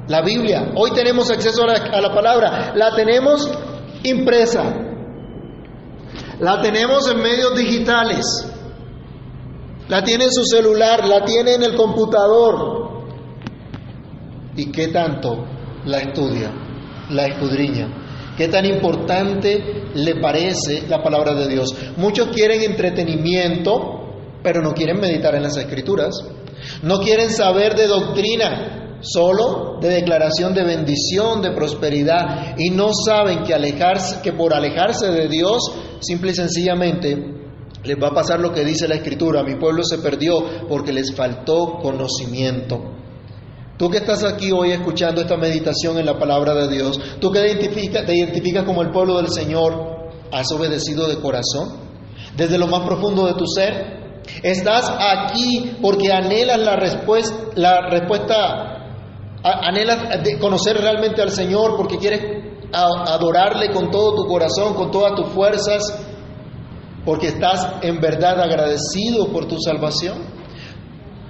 la 0.07 0.22
Biblia. 0.22 0.72
Hoy 0.76 0.92
tenemos 0.92 1.31
acceso 1.31 1.64
a 1.64 2.00
la, 2.00 2.14
palabra, 2.14 2.72
la 2.76 2.94
tenemos 2.94 3.50
impresa, 4.05 4.89
la 6.40 6.61
tenemos 6.62 7.11
en 7.11 7.18
medios 7.18 7.55
digitales, 7.55 8.24
la 9.88 10.03
tiene 10.03 10.24
en 10.24 10.33
su 10.33 10.44
celular, 10.44 11.07
la 11.07 11.24
tiene 11.24 11.55
en 11.55 11.62
el 11.62 11.74
computador. 11.74 13.05
¿Y 14.57 14.70
qué 14.72 14.88
tanto 14.88 15.44
la 15.85 15.98
estudia, 15.98 16.50
la 17.11 17.26
escudriña? 17.26 18.35
¿Qué 18.37 18.48
tan 18.48 18.64
importante 18.64 19.90
le 19.94 20.20
parece 20.20 20.87
la 20.88 21.03
palabra 21.03 21.35
de 21.35 21.48
Dios? 21.48 21.74
Muchos 21.96 22.29
quieren 22.29 22.62
entretenimiento, 22.62 24.38
pero 24.42 24.62
no 24.62 24.72
quieren 24.72 24.98
meditar 24.98 25.35
en 25.35 25.42
las 25.42 25.57
escrituras. 25.57 26.14
No 26.83 27.00
quieren 27.00 27.31
saber 27.31 27.74
de 27.74 27.87
doctrina, 27.87 28.80
solo 29.00 29.78
de 29.80 29.88
declaración 29.88 30.54
de 30.54 30.64
bendición, 30.64 31.42
de 31.42 31.52
prosperidad, 31.52 32.54
y 32.58 32.70
no 32.70 32.90
saben 32.92 33.42
que, 33.42 33.54
alejarse, 33.54 34.20
que 34.22 34.32
por 34.32 34.54
alejarse 34.54 35.08
de 35.08 35.28
Dios, 35.28 35.62
simple 36.00 36.32
y 36.32 36.34
sencillamente, 36.34 37.40
les 37.84 37.96
va 37.96 38.08
a 38.08 38.14
pasar 38.14 38.40
lo 38.40 38.52
que 38.52 38.64
dice 38.64 38.86
la 38.86 38.96
Escritura, 38.96 39.42
mi 39.42 39.56
pueblo 39.56 39.82
se 39.84 39.98
perdió 39.98 40.66
porque 40.68 40.92
les 40.92 41.14
faltó 41.14 41.78
conocimiento. 41.80 42.96
Tú 43.78 43.88
que 43.88 43.98
estás 43.98 44.22
aquí 44.24 44.52
hoy 44.52 44.72
escuchando 44.72 45.22
esta 45.22 45.38
meditación 45.38 45.98
en 45.98 46.04
la 46.04 46.18
palabra 46.18 46.54
de 46.54 46.68
Dios, 46.68 47.00
tú 47.18 47.30
que 47.30 47.40
identifica, 47.40 48.04
te 48.04 48.14
identificas 48.14 48.64
como 48.64 48.82
el 48.82 48.90
pueblo 48.90 49.16
del 49.16 49.30
Señor, 49.30 50.10
¿has 50.30 50.52
obedecido 50.52 51.08
de 51.08 51.18
corazón? 51.18 51.78
Desde 52.36 52.58
lo 52.58 52.66
más 52.66 52.86
profundo 52.86 53.26
de 53.26 53.34
tu 53.34 53.46
ser. 53.46 54.00
Estás 54.42 54.84
aquí 54.86 55.78
porque 55.80 56.12
anhelas 56.12 56.58
la 56.58 56.76
respuesta, 56.76 57.34
la 57.54 57.88
respuesta 57.88 58.80
anhelas 59.42 60.18
conocer 60.40 60.76
realmente 60.76 61.22
al 61.22 61.31
Señor, 61.31 61.76
porque 61.76 61.98
quieres 61.98 62.20
adorarle 62.72 63.70
con 63.72 63.90
todo 63.90 64.14
tu 64.14 64.26
corazón, 64.26 64.74
con 64.74 64.90
todas 64.90 65.14
tus 65.14 65.29
fuerzas, 65.29 65.83
porque 67.05 67.29
estás 67.29 67.66
en 67.83 68.00
verdad 68.00 68.40
agradecido 68.40 69.29
por 69.33 69.46
tu 69.46 69.57
salvación. 69.59 70.40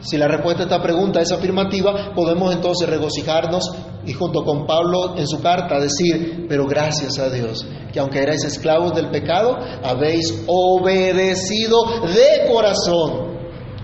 Si 0.01 0.17
la 0.17 0.29
respuesta 0.29 0.63
a 0.63 0.65
esta 0.65 0.83
pregunta 0.83 1.21
es 1.21 1.31
afirmativa, 1.31 2.13
podemos 2.15 2.55
entonces 2.55 2.89
regocijarnos 2.89 3.71
y 4.07 4.15
junto 4.15 4.45
con 4.45 4.67
Pablo 4.67 5.17
en 5.17 5.27
su 5.27 5.43
carta 5.43 5.79
decir, 5.79 6.47
pero 6.49 6.67
gracias 6.67 7.19
a 7.19 7.29
Dios, 7.29 7.67
que 7.93 8.01
aunque 8.01 8.21
erais 8.21 8.45
esclavos 8.45 8.95
del 8.95 9.11
pecado, 9.11 9.59
habéis 9.83 10.43
obedecido 10.47 11.83
de 12.07 12.51
corazón 12.51 13.30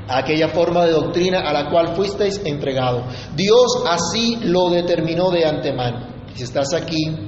aquella 0.08 0.48
forma 0.48 0.84
de 0.86 0.92
doctrina 0.92 1.40
a 1.40 1.52
la 1.52 1.70
cual 1.70 1.94
fuisteis 1.94 2.40
entregados. 2.44 3.04
Dios 3.34 3.82
así 3.88 4.38
lo 4.42 4.70
determinó 4.70 5.30
de 5.30 5.44
antemano. 5.44 6.14
Si 6.34 6.42
estás 6.42 6.74
aquí 6.74 7.26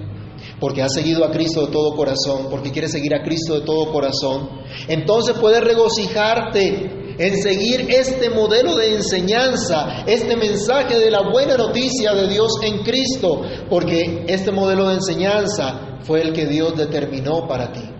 porque 0.60 0.82
has 0.82 0.92
seguido 0.92 1.24
a 1.24 1.30
Cristo 1.30 1.66
de 1.66 1.72
todo 1.72 1.94
corazón, 1.94 2.48
porque 2.50 2.70
quieres 2.70 2.92
seguir 2.92 3.14
a 3.14 3.22
Cristo 3.22 3.54
de 3.54 3.64
todo 3.64 3.92
corazón, 3.92 4.48
entonces 4.88 5.36
puedes 5.38 5.60
regocijarte 5.62 7.14
en 7.18 7.36
seguir 7.42 7.86
este 7.88 8.30
modelo 8.30 8.76
de 8.76 8.94
enseñanza, 8.94 10.04
este 10.06 10.36
mensaje 10.36 10.98
de 10.98 11.10
la 11.10 11.30
buena 11.30 11.56
noticia 11.56 12.12
de 12.14 12.28
Dios 12.28 12.52
en 12.62 12.78
Cristo, 12.84 13.42
porque 13.68 14.24
este 14.28 14.52
modelo 14.52 14.88
de 14.88 14.94
enseñanza 14.94 15.98
fue 16.02 16.22
el 16.22 16.32
que 16.32 16.46
Dios 16.46 16.76
determinó 16.76 17.46
para 17.48 17.72
ti. 17.72 17.97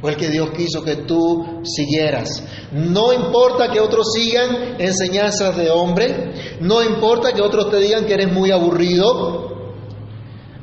Fue 0.00 0.10
el 0.10 0.16
que 0.16 0.28
Dios 0.28 0.50
quiso 0.50 0.82
que 0.84 0.96
tú 0.96 1.62
siguieras. 1.64 2.42
No 2.72 3.12
importa 3.12 3.70
que 3.70 3.80
otros 3.80 4.12
sigan 4.12 4.76
enseñanzas 4.78 5.56
de 5.56 5.70
hombre, 5.70 6.58
no 6.60 6.82
importa 6.82 7.32
que 7.32 7.40
otros 7.40 7.70
te 7.70 7.78
digan 7.78 8.04
que 8.04 8.14
eres 8.14 8.32
muy 8.32 8.50
aburrido, 8.50 9.46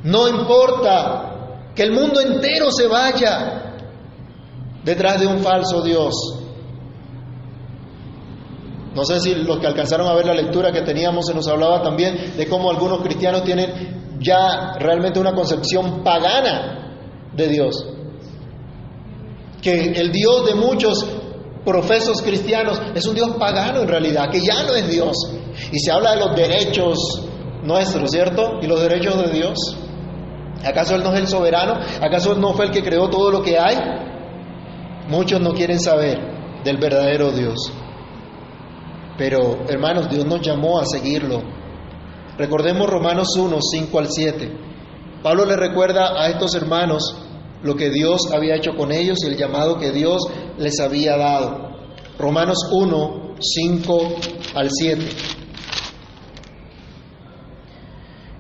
no 0.03 0.27
importa 0.27 1.71
que 1.75 1.83
el 1.83 1.93
mundo 1.93 2.21
entero 2.21 2.71
se 2.71 2.87
vaya 2.87 3.75
detrás 4.83 5.19
de 5.19 5.27
un 5.27 5.39
falso 5.39 5.81
Dios. 5.81 6.13
No 8.93 9.03
sé 9.05 9.19
si 9.19 9.33
los 9.33 9.57
que 9.57 9.65
alcanzaron 9.65 10.07
a 10.07 10.13
ver 10.13 10.27
la 10.27 10.35
lectura 10.35 10.71
que 10.71 10.81
teníamos 10.81 11.25
se 11.25 11.33
nos 11.33 11.47
hablaba 11.47 11.81
también 11.81 12.37
de 12.37 12.47
cómo 12.47 12.69
algunos 12.69 13.01
cristianos 13.01 13.43
tienen 13.43 14.19
ya 14.19 14.73
realmente 14.77 15.19
una 15.19 15.33
concepción 15.33 16.03
pagana 16.03 17.29
de 17.33 17.47
Dios. 17.47 17.92
Que 19.63 19.93
el 19.95 20.11
Dios 20.11 20.45
de 20.45 20.55
muchos 20.55 21.05
profesos 21.65 22.21
cristianos 22.21 22.79
es 22.93 23.05
un 23.07 23.15
Dios 23.15 23.35
pagano 23.39 23.81
en 23.81 23.87
realidad, 23.87 24.29
que 24.29 24.41
ya 24.41 24.63
no 24.63 24.75
es 24.75 24.87
Dios. 24.89 25.15
Y 25.71 25.79
se 25.79 25.91
habla 25.91 26.15
de 26.15 26.19
los 26.19 26.35
derechos 26.35 26.97
nuestros, 27.63 28.11
¿cierto? 28.11 28.59
Y 28.61 28.67
los 28.67 28.81
derechos 28.81 29.17
de 29.23 29.31
Dios. 29.31 29.57
¿Acaso 30.65 30.95
Él 30.95 31.03
no 31.03 31.13
es 31.13 31.19
el 31.21 31.27
soberano? 31.27 31.79
¿Acaso 32.01 32.33
Él 32.33 32.41
no 32.41 32.53
fue 32.53 32.65
el 32.65 32.71
que 32.71 32.83
creó 32.83 33.09
todo 33.09 33.31
lo 33.31 33.41
que 33.41 33.57
hay? 33.57 33.77
Muchos 35.07 35.41
no 35.41 35.53
quieren 35.53 35.79
saber 35.79 36.19
del 36.63 36.77
verdadero 36.77 37.31
Dios. 37.31 37.71
Pero, 39.17 39.65
hermanos, 39.67 40.09
Dios 40.09 40.25
nos 40.25 40.41
llamó 40.41 40.79
a 40.79 40.85
seguirlo. 40.85 41.41
Recordemos 42.37 42.89
Romanos 42.89 43.27
1, 43.37 43.57
5 43.61 43.99
al 43.99 44.07
7. 44.09 44.57
Pablo 45.21 45.45
le 45.45 45.55
recuerda 45.55 46.21
a 46.21 46.29
estos 46.29 46.55
hermanos 46.55 47.22
lo 47.63 47.75
que 47.75 47.89
Dios 47.89 48.31
había 48.31 48.55
hecho 48.55 48.75
con 48.75 48.91
ellos 48.91 49.19
y 49.23 49.27
el 49.27 49.37
llamado 49.37 49.77
que 49.77 49.91
Dios 49.91 50.21
les 50.57 50.79
había 50.79 51.17
dado. 51.17 51.71
Romanos 52.19 52.57
1, 52.71 53.35
5 53.39 54.15
al 54.55 54.69
7. 54.69 55.01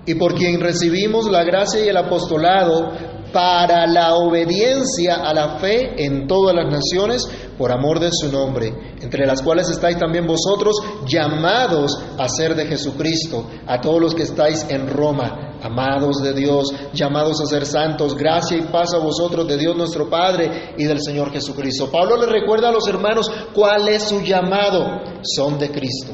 Y 0.05 0.15
por 0.15 0.35
quien 0.35 0.59
recibimos 0.59 1.29
la 1.31 1.43
gracia 1.43 1.83
y 1.83 1.87
el 1.87 1.97
apostolado 1.97 2.91
para 3.31 3.87
la 3.87 4.15
obediencia 4.15 5.15
a 5.15 5.33
la 5.33 5.57
fe 5.57 6.05
en 6.05 6.27
todas 6.27 6.55
las 6.55 6.71
naciones 6.71 7.27
por 7.57 7.71
amor 7.71 7.99
de 7.99 8.09
su 8.11 8.31
nombre, 8.31 8.73
entre 9.01 9.25
las 9.25 9.41
cuales 9.41 9.69
estáis 9.69 9.97
también 9.97 10.25
vosotros 10.25 10.75
llamados 11.05 11.97
a 12.17 12.27
ser 12.27 12.55
de 12.55 12.65
Jesucristo, 12.65 13.45
a 13.67 13.79
todos 13.79 14.01
los 14.01 14.15
que 14.15 14.23
estáis 14.23 14.65
en 14.69 14.87
Roma, 14.87 15.57
amados 15.61 16.21
de 16.21 16.33
Dios, 16.33 16.73
llamados 16.93 17.41
a 17.41 17.45
ser 17.45 17.65
santos, 17.65 18.15
gracia 18.15 18.57
y 18.57 18.63
paz 18.63 18.93
a 18.93 18.97
vosotros 18.97 19.47
de 19.47 19.57
Dios 19.57 19.75
nuestro 19.75 20.09
Padre 20.09 20.73
y 20.77 20.83
del 20.83 21.01
Señor 21.01 21.31
Jesucristo. 21.31 21.89
Pablo 21.91 22.17
le 22.17 22.25
recuerda 22.25 22.69
a 22.69 22.73
los 22.73 22.87
hermanos 22.87 23.31
cuál 23.53 23.87
es 23.87 24.03
su 24.03 24.21
llamado, 24.21 25.01
son 25.23 25.57
de 25.57 25.69
Cristo, 25.71 26.11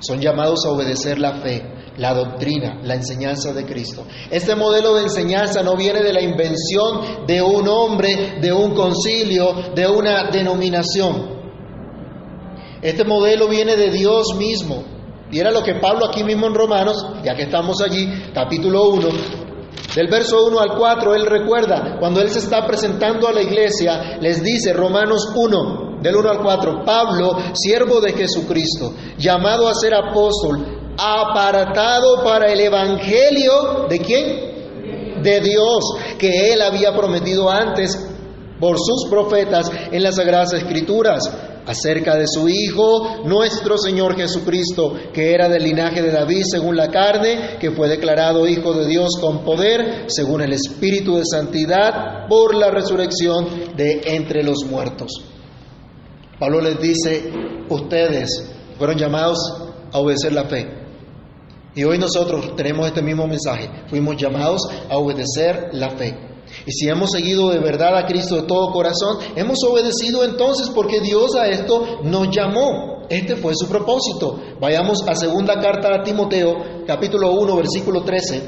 son 0.00 0.20
llamados 0.20 0.64
a 0.66 0.70
obedecer 0.70 1.18
la 1.18 1.34
fe, 1.34 1.62
la 1.96 2.14
doctrina, 2.14 2.80
la 2.82 2.94
enseñanza 2.94 3.52
de 3.52 3.64
Cristo. 3.64 4.04
Este 4.30 4.54
modelo 4.54 4.94
de 4.94 5.02
enseñanza 5.04 5.62
no 5.62 5.76
viene 5.76 6.02
de 6.02 6.12
la 6.12 6.22
invención 6.22 7.26
de 7.26 7.42
un 7.42 7.68
hombre, 7.68 8.38
de 8.40 8.52
un 8.52 8.74
concilio, 8.74 9.72
de 9.74 9.86
una 9.86 10.30
denominación. 10.30 11.40
Este 12.82 13.04
modelo 13.04 13.48
viene 13.48 13.76
de 13.76 13.90
Dios 13.90 14.34
mismo. 14.38 14.84
Y 15.30 15.38
era 15.38 15.52
lo 15.52 15.62
que 15.62 15.74
Pablo 15.74 16.06
aquí 16.06 16.24
mismo 16.24 16.46
en 16.46 16.54
Romanos, 16.54 16.96
ya 17.22 17.36
que 17.36 17.42
estamos 17.42 17.80
allí, 17.80 18.08
capítulo 18.34 18.88
1, 18.88 19.08
del 19.94 20.08
verso 20.08 20.46
1 20.46 20.58
al 20.58 20.76
4, 20.76 21.14
él 21.14 21.26
recuerda, 21.26 21.98
cuando 22.00 22.20
él 22.20 22.30
se 22.30 22.40
está 22.40 22.66
presentando 22.66 23.28
a 23.28 23.32
la 23.32 23.42
iglesia, 23.42 24.18
les 24.20 24.42
dice, 24.42 24.72
Romanos 24.72 25.32
1, 25.36 25.89
del 26.02 26.16
1 26.16 26.30
al 26.30 26.42
4, 26.42 26.84
Pablo, 26.84 27.36
siervo 27.54 28.00
de 28.00 28.12
Jesucristo, 28.12 28.94
llamado 29.18 29.68
a 29.68 29.74
ser 29.74 29.94
apóstol, 29.94 30.94
apartado 30.96 32.22
para 32.24 32.52
el 32.52 32.60
Evangelio 32.60 33.86
de 33.88 33.98
quién? 33.98 35.22
De 35.22 35.40
Dios, 35.40 35.84
que 36.18 36.52
Él 36.52 36.62
había 36.62 36.94
prometido 36.94 37.50
antes 37.50 38.08
por 38.58 38.76
sus 38.78 39.08
profetas 39.08 39.70
en 39.90 40.02
las 40.02 40.16
Sagradas 40.16 40.52
Escrituras, 40.52 41.30
acerca 41.66 42.16
de 42.16 42.26
su 42.26 42.48
Hijo, 42.48 43.22
nuestro 43.24 43.78
Señor 43.78 44.16
Jesucristo, 44.16 44.94
que 45.12 45.32
era 45.32 45.48
del 45.48 45.64
linaje 45.64 46.02
de 46.02 46.10
David 46.10 46.42
según 46.50 46.76
la 46.76 46.88
carne, 46.88 47.58
que 47.60 47.70
fue 47.70 47.88
declarado 47.88 48.48
Hijo 48.48 48.72
de 48.72 48.86
Dios 48.86 49.10
con 49.20 49.44
poder, 49.44 50.06
según 50.08 50.42
el 50.42 50.52
Espíritu 50.52 51.16
de 51.16 51.24
Santidad, 51.24 52.26
por 52.28 52.54
la 52.54 52.70
resurrección 52.70 53.76
de 53.76 54.02
entre 54.04 54.42
los 54.42 54.64
muertos. 54.64 55.22
Pablo 56.40 56.62
les 56.62 56.80
dice, 56.80 57.30
ustedes 57.68 58.50
fueron 58.78 58.96
llamados 58.96 59.38
a 59.92 59.98
obedecer 59.98 60.32
la 60.32 60.44
fe. 60.44 60.66
Y 61.74 61.84
hoy 61.84 61.98
nosotros 61.98 62.56
tenemos 62.56 62.86
este 62.86 63.02
mismo 63.02 63.26
mensaje. 63.26 63.70
Fuimos 63.88 64.16
llamados 64.16 64.62
a 64.88 64.96
obedecer 64.96 65.68
la 65.72 65.90
fe. 65.90 66.16
Y 66.66 66.72
si 66.72 66.88
hemos 66.88 67.10
seguido 67.10 67.50
de 67.50 67.58
verdad 67.58 67.94
a 67.94 68.06
Cristo 68.06 68.36
de 68.36 68.42
todo 68.44 68.72
corazón, 68.72 69.18
hemos 69.36 69.58
obedecido 69.64 70.24
entonces 70.24 70.70
porque 70.70 71.00
Dios 71.00 71.36
a 71.36 71.46
esto 71.46 72.00
nos 72.04 72.34
llamó. 72.34 73.02
Este 73.10 73.36
fue 73.36 73.52
su 73.54 73.68
propósito. 73.68 74.40
Vayamos 74.58 75.06
a 75.06 75.14
segunda 75.14 75.60
carta 75.60 75.94
a 75.94 76.02
Timoteo, 76.02 76.86
capítulo 76.86 77.32
1, 77.32 77.56
versículo 77.56 78.02
13. 78.02 78.42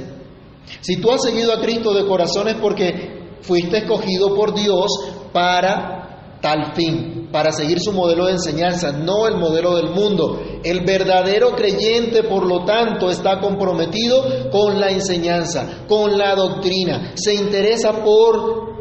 Si 0.81 0.96
tú 0.96 1.12
has 1.12 1.22
seguido 1.22 1.52
a 1.52 1.61
Cristo 1.61 1.92
de 1.92 2.07
corazón 2.07 2.48
es 2.48 2.55
porque 2.55 3.37
fuiste 3.42 3.78
escogido 3.78 4.35
por 4.35 4.55
Dios 4.55 4.90
para 5.31 6.02
tal 6.42 6.74
fin, 6.74 7.28
para 7.33 7.52
seguir 7.52 7.78
su 7.81 7.92
modelo 7.92 8.26
de 8.26 8.33
enseñanza, 8.33 8.92
no 8.92 9.26
el 9.28 9.37
modelo 9.37 9.76
del 9.76 9.90
mundo. 9.90 10.42
El 10.62 10.85
verdadero 10.85 11.52
creyente, 11.52 12.24
por 12.24 12.44
lo 12.44 12.64
tanto, 12.64 13.11
está 13.11 13.40
comprometido 13.40 14.50
con 14.50 14.78
la 14.78 14.90
enseñanza, 14.90 15.85
con 15.88 16.18
la 16.18 16.35
doctrina, 16.35 17.12
se 17.14 17.35
interesa 17.35 18.05
por 18.05 18.72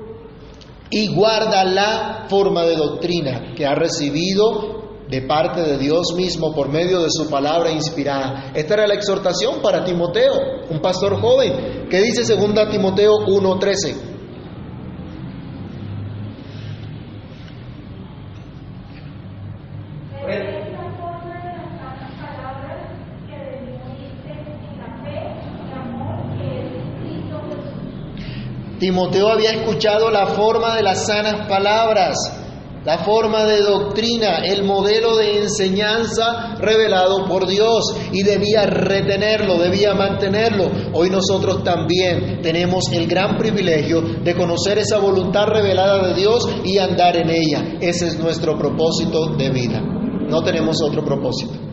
y 0.90 1.14
guarda 1.16 1.64
la 1.64 2.26
forma 2.28 2.64
de 2.66 2.76
doctrina 2.76 3.54
que 3.56 3.66
ha 3.66 3.76
recibido 3.76 4.82
de 5.08 5.22
parte 5.22 5.62
de 5.62 5.78
Dios 5.78 6.14
mismo 6.16 6.54
por 6.54 6.70
medio 6.70 7.02
de 7.02 7.10
su 7.10 7.30
palabra 7.30 7.72
inspirada. 7.72 8.52
Esta 8.54 8.74
era 8.74 8.88
la 8.88 8.96
exhortación 8.96 9.62
para 9.62 9.84
Timoteo, 9.84 10.34
un 10.70 10.80
pastor 10.80 11.20
joven, 11.22 11.88
que 11.90 12.02
dice 12.02 12.24
2 12.36 12.70
Timoteo 12.72 13.20
1:13. 13.28 14.11
Timoteo 28.82 29.30
había 29.30 29.52
escuchado 29.52 30.10
la 30.10 30.26
forma 30.26 30.76
de 30.76 30.82
las 30.82 31.06
sanas 31.06 31.48
palabras, 31.48 32.18
la 32.84 32.98
forma 32.98 33.46
de 33.46 33.62
doctrina, 33.62 34.40
el 34.44 34.64
modelo 34.64 35.18
de 35.18 35.44
enseñanza 35.44 36.56
revelado 36.58 37.28
por 37.28 37.46
Dios 37.46 37.96
y 38.12 38.24
debía 38.24 38.66
retenerlo, 38.66 39.60
debía 39.60 39.94
mantenerlo. 39.94 40.72
Hoy 40.94 41.12
nosotros 41.12 41.64
también 41.64 42.42
tenemos 42.42 42.86
el 42.92 43.06
gran 43.06 43.38
privilegio 43.38 44.02
de 44.02 44.34
conocer 44.34 44.80
esa 44.80 44.98
voluntad 44.98 45.46
revelada 45.46 46.08
de 46.08 46.16
Dios 46.16 46.50
y 46.64 46.80
andar 46.80 47.16
en 47.18 47.30
ella. 47.30 47.78
Ese 47.82 48.08
es 48.08 48.18
nuestro 48.18 48.58
propósito 48.58 49.28
de 49.38 49.52
vida. 49.52 49.80
No 49.80 50.42
tenemos 50.42 50.82
otro 50.82 51.06
propósito. 51.06 51.71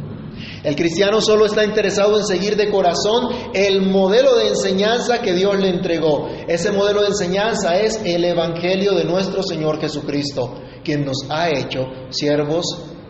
El 0.62 0.74
cristiano 0.74 1.20
solo 1.20 1.46
está 1.46 1.64
interesado 1.64 2.18
en 2.18 2.26
seguir 2.26 2.56
de 2.56 2.70
corazón 2.70 3.28
el 3.54 3.82
modelo 3.82 4.34
de 4.36 4.48
enseñanza 4.48 5.20
que 5.20 5.32
Dios 5.32 5.58
le 5.58 5.68
entregó. 5.68 6.28
Ese 6.48 6.72
modelo 6.72 7.02
de 7.02 7.08
enseñanza 7.08 7.78
es 7.78 8.00
el 8.04 8.24
Evangelio 8.24 8.94
de 8.94 9.04
nuestro 9.04 9.42
Señor 9.42 9.80
Jesucristo, 9.80 10.54
quien 10.82 11.04
nos 11.04 11.26
ha 11.30 11.48
hecho 11.50 11.86
siervos 12.10 12.64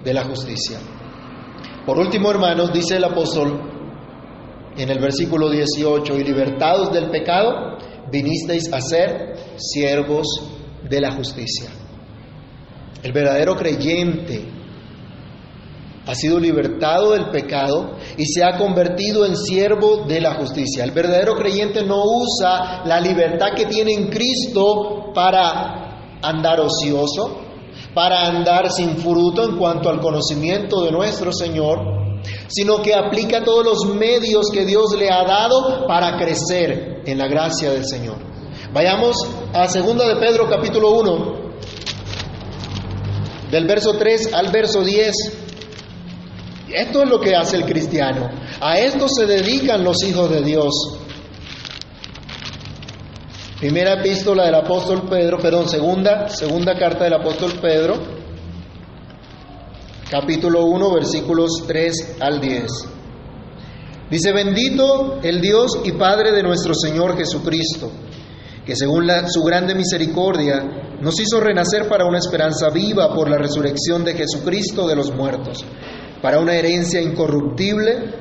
de 0.04 0.14
la 0.14 0.24
justicia. 0.24 0.78
Por 1.87 1.98
último, 1.98 2.30
hermanos, 2.30 2.72
dice 2.72 2.96
el 2.96 3.04
apóstol 3.04 3.68
en 4.76 4.90
el 4.90 5.00
versículo 5.00 5.50
18, 5.50 6.18
y 6.18 6.24
libertados 6.24 6.92
del 6.92 7.11
pecado, 7.11 7.78
vinisteis 8.12 8.72
a 8.72 8.80
ser 8.80 9.34
siervos 9.56 10.26
de 10.88 11.00
la 11.00 11.12
justicia. 11.12 11.68
El 13.02 13.12
verdadero 13.12 13.56
creyente 13.56 14.58
ha 16.09 16.14
sido 16.14 16.40
libertado 16.40 17.12
del 17.12 17.29
pecado 17.29 17.99
y 18.16 18.25
se 18.25 18.42
ha 18.42 18.57
convertido 18.57 19.27
en 19.27 19.37
siervo 19.37 20.07
de 20.09 20.23
la 20.23 20.37
justicia. 20.37 20.83
El 20.83 20.92
verdadero 20.92 21.35
creyente 21.35 21.85
no 21.85 22.03
usa 22.03 22.81
la 22.87 22.99
libertad 22.99 23.49
que 23.55 23.66
tiene 23.66 23.92
en 23.92 24.09
Cristo 24.09 25.12
para 25.14 26.16
andar 26.23 26.61
ocioso, 26.61 27.42
para 27.92 28.23
andar 28.23 28.73
sin 28.73 28.97
fruto 28.97 29.44
en 29.44 29.59
cuanto 29.59 29.90
al 29.90 30.01
conocimiento 30.01 30.83
de 30.83 30.92
nuestro 30.92 31.31
Señor, 31.31 32.23
sino 32.49 32.81
que 32.81 32.94
aplica 32.94 33.44
todos 33.44 33.62
los 33.62 33.94
medios 33.94 34.47
que 34.51 34.64
Dios 34.64 34.97
le 34.99 35.11
ha 35.11 35.25
dado 35.25 35.87
para 35.87 36.16
crecer 36.16 37.03
en 37.05 37.18
la 37.18 37.29
gracia 37.29 37.71
del 37.71 37.87
Señor. 37.87 38.16
Vayamos 38.73 39.14
a 39.53 39.66
2 39.66 39.75
de 39.75 40.16
Pedro 40.16 40.49
capítulo 40.49 40.90
1, 40.92 41.35
del 43.51 43.66
verso 43.66 43.92
3 43.99 44.33
al 44.33 44.51
verso 44.51 44.83
10. 44.83 45.47
Esto 46.70 47.02
es 47.02 47.09
lo 47.09 47.18
que 47.18 47.35
hace 47.35 47.57
el 47.57 47.64
cristiano. 47.64 48.28
A 48.61 48.78
esto 48.78 49.09
se 49.09 49.26
dedican 49.26 49.83
los 49.83 50.02
hijos 50.04 50.31
de 50.31 50.42
Dios. 50.42 50.98
Primera 53.59 53.94
epístola 53.94 54.44
del 54.44 54.54
apóstol 54.54 55.09
Pedro, 55.09 55.38
perdón, 55.38 55.68
segunda, 55.68 56.28
segunda 56.28 56.78
carta 56.78 57.04
del 57.04 57.14
apóstol 57.14 57.54
Pedro, 57.61 57.94
capítulo 60.11 60.66
1, 60.66 60.94
versículos 60.94 61.64
3 61.66 62.18
al 62.20 62.40
10. 62.40 62.66
Dice, 64.11 64.33
bendito 64.33 65.18
el 65.22 65.40
Dios 65.40 65.81
y 65.85 65.92
Padre 65.92 66.33
de 66.33 66.42
nuestro 66.42 66.72
Señor 66.72 67.16
Jesucristo, 67.16 67.90
que 68.64 68.76
según 68.76 69.09
su 69.26 69.42
grande 69.42 69.74
misericordia 69.74 70.62
nos 71.00 71.18
hizo 71.18 71.40
renacer 71.40 71.88
para 71.88 72.07
una 72.07 72.18
esperanza 72.18 72.68
viva 72.70 73.12
por 73.12 73.28
la 73.28 73.38
resurrección 73.38 74.04
de 74.04 74.14
Jesucristo 74.14 74.87
de 74.87 74.94
los 74.94 75.12
muertos 75.12 75.64
para 76.22 76.40
una 76.40 76.54
herencia 76.54 77.00
incorruptible, 77.00 78.14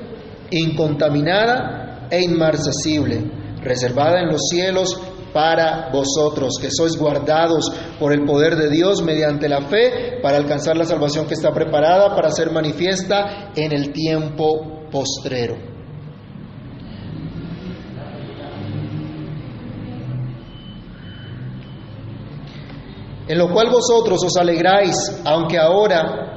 incontaminada 0.52 2.08
e 2.10 2.22
inmarcesible, 2.22 3.32
reservada 3.62 4.20
en 4.20 4.28
los 4.28 4.42
cielos 4.50 5.00
para 5.34 5.90
vosotros, 5.92 6.58
que 6.60 6.70
sois 6.72 6.98
guardados 6.98 7.70
por 8.00 8.14
el 8.14 8.26
poder 8.26 8.56
de 8.56 8.70
Dios 8.70 9.04
mediante 9.04 9.50
la 9.50 9.62
fe 9.62 10.20
para 10.22 10.38
alcanzar 10.38 10.78
la 10.78 10.86
salvación 10.86 11.28
que 11.28 11.34
está 11.34 11.52
preparada 11.52 12.16
para 12.16 12.32
ser 12.32 12.52
manifiesta 12.52 13.52
en 13.56 13.72
el 13.72 13.92
tiempo 13.92 14.88
postrero. 14.90 15.78
En 23.28 23.38
lo 23.38 23.52
cual 23.52 23.70
vosotros 23.70 24.24
os 24.24 24.38
alegráis, 24.38 24.96
aunque 25.26 25.58
ahora 25.58 26.37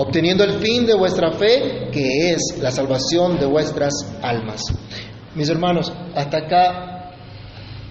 obteniendo 0.00 0.44
el 0.44 0.60
fin 0.60 0.86
de 0.86 0.94
vuestra 0.94 1.30
fe, 1.32 1.90
que 1.92 2.30
es 2.30 2.58
la 2.58 2.70
salvación 2.70 3.38
de 3.38 3.44
vuestras 3.44 3.92
almas. 4.22 4.62
Mis 5.34 5.48
hermanos, 5.50 5.92
hasta 6.14 6.38
acá 6.38 7.12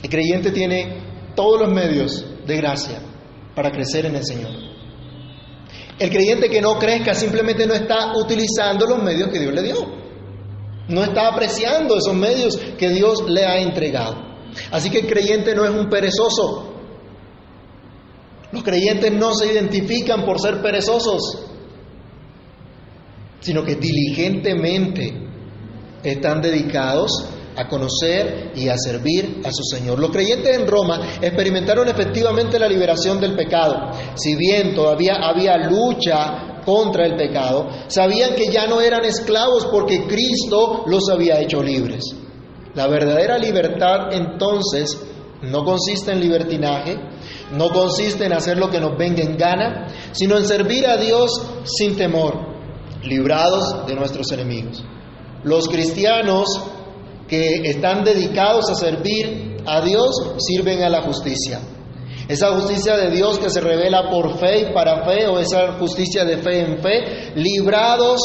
el 0.02 0.10
creyente 0.10 0.50
tiene 0.50 1.04
todos 1.36 1.62
los 1.62 1.72
medios 1.72 2.26
de 2.48 2.58
gracia 2.58 3.00
para 3.54 3.70
crecer 3.70 4.08
en 4.08 4.16
el 4.16 4.26
Señor. 4.26 4.50
El 6.00 6.10
creyente 6.10 6.50
que 6.50 6.62
no 6.62 6.80
crezca 6.80 7.14
simplemente 7.14 7.68
no 7.68 7.76
está 7.76 8.14
utilizando 8.18 8.88
los 8.88 9.04
medios 9.04 9.30
que 9.30 9.40
Dios 9.40 9.54
le 9.54 9.62
dio. 9.62 9.76
No 10.88 11.04
está 11.04 11.28
apreciando 11.28 11.96
esos 11.96 12.16
medios 12.16 12.58
que 12.76 12.90
Dios 12.90 13.30
le 13.30 13.46
ha 13.46 13.60
entregado. 13.60 14.16
Así 14.72 14.90
que 14.90 15.02
el 15.02 15.08
creyente 15.08 15.54
no 15.54 15.64
es 15.64 15.70
un 15.70 15.90
perezoso. 15.90 16.74
Los 18.52 18.64
creyentes 18.64 19.12
no 19.12 19.36
se 19.36 19.54
identifican 19.54 20.26
por 20.26 20.42
ser 20.42 20.60
perezosos 20.60 21.49
sino 23.40 23.64
que 23.64 23.76
diligentemente 23.76 25.14
están 26.04 26.42
dedicados 26.42 27.26
a 27.56 27.68
conocer 27.68 28.52
y 28.56 28.70
a 28.70 28.78
servir 28.78 29.42
a 29.44 29.52
su 29.52 29.64
Señor. 29.64 30.00
Los 30.00 30.12
creyentes 30.12 30.58
en 30.58 30.66
Roma 30.66 31.02
experimentaron 31.22 31.88
efectivamente 31.90 32.58
la 32.58 32.70
liberación 32.70 33.20
del 33.20 33.36
pecado. 33.36 33.92
Si 34.16 34.36
bien 34.36 34.74
todavía 34.74 35.16
había 35.22 35.58
lucha 35.58 36.62
contra 36.66 37.06
el 37.06 37.16
pecado, 37.16 37.68
sabían 37.88 38.36
que 38.36 38.48
ya 38.48 38.68
no 38.68 38.80
eran 38.80 39.04
esclavos 39.04 39.66
porque 39.66 40.06
Cristo 40.08 40.84
los 40.88 41.10
había 41.10 41.42
hecho 41.42 41.62
libres. 41.62 42.04
La 42.76 42.88
verdadera 42.88 43.38
libertad 43.38 44.14
entonces 44.14 44.98
no 45.42 45.66
consiste 45.66 46.12
en 46.12 46.22
libertinaje, 46.22 46.98
no 47.58 47.70
consiste 47.72 48.26
en 48.26 48.34
hacer 48.34 48.58
lo 48.58 48.70
que 48.70 48.80
nos 48.80 48.98
venga 48.98 49.24
en 49.24 49.38
gana, 49.38 49.88
sino 50.12 50.38
en 50.38 50.46
servir 50.46 50.86
a 50.86 50.98
Dios 50.98 51.42
sin 51.66 51.98
temor 51.98 52.59
librados 53.04 53.86
de 53.88 53.96
nuestros 53.96 54.32
enemigos. 54.32 54.84
Los 55.44 55.68
cristianos 55.70 56.48
que 57.28 57.62
están 57.70 58.04
dedicados 58.04 58.70
a 58.70 58.76
servir 58.76 59.58
a 59.66 59.82
Dios 59.82 60.36
sirven 60.40 60.84
a 60.84 60.90
la 60.90 61.02
justicia. 61.02 61.62
Esa 62.28 62.54
justicia 62.54 62.96
de 62.98 63.12
Dios 63.12 63.40
que 63.40 63.50
se 63.50 63.62
revela 63.62 64.10
por 64.10 64.38
fe 64.38 64.70
y 64.70 64.74
para 64.74 65.04
fe, 65.06 65.28
o 65.28 65.40
esa 65.40 65.74
justicia 65.80 66.26
de 66.26 66.38
fe 66.38 66.62
en 66.62 66.78
fe, 66.80 67.34
librados 67.36 68.20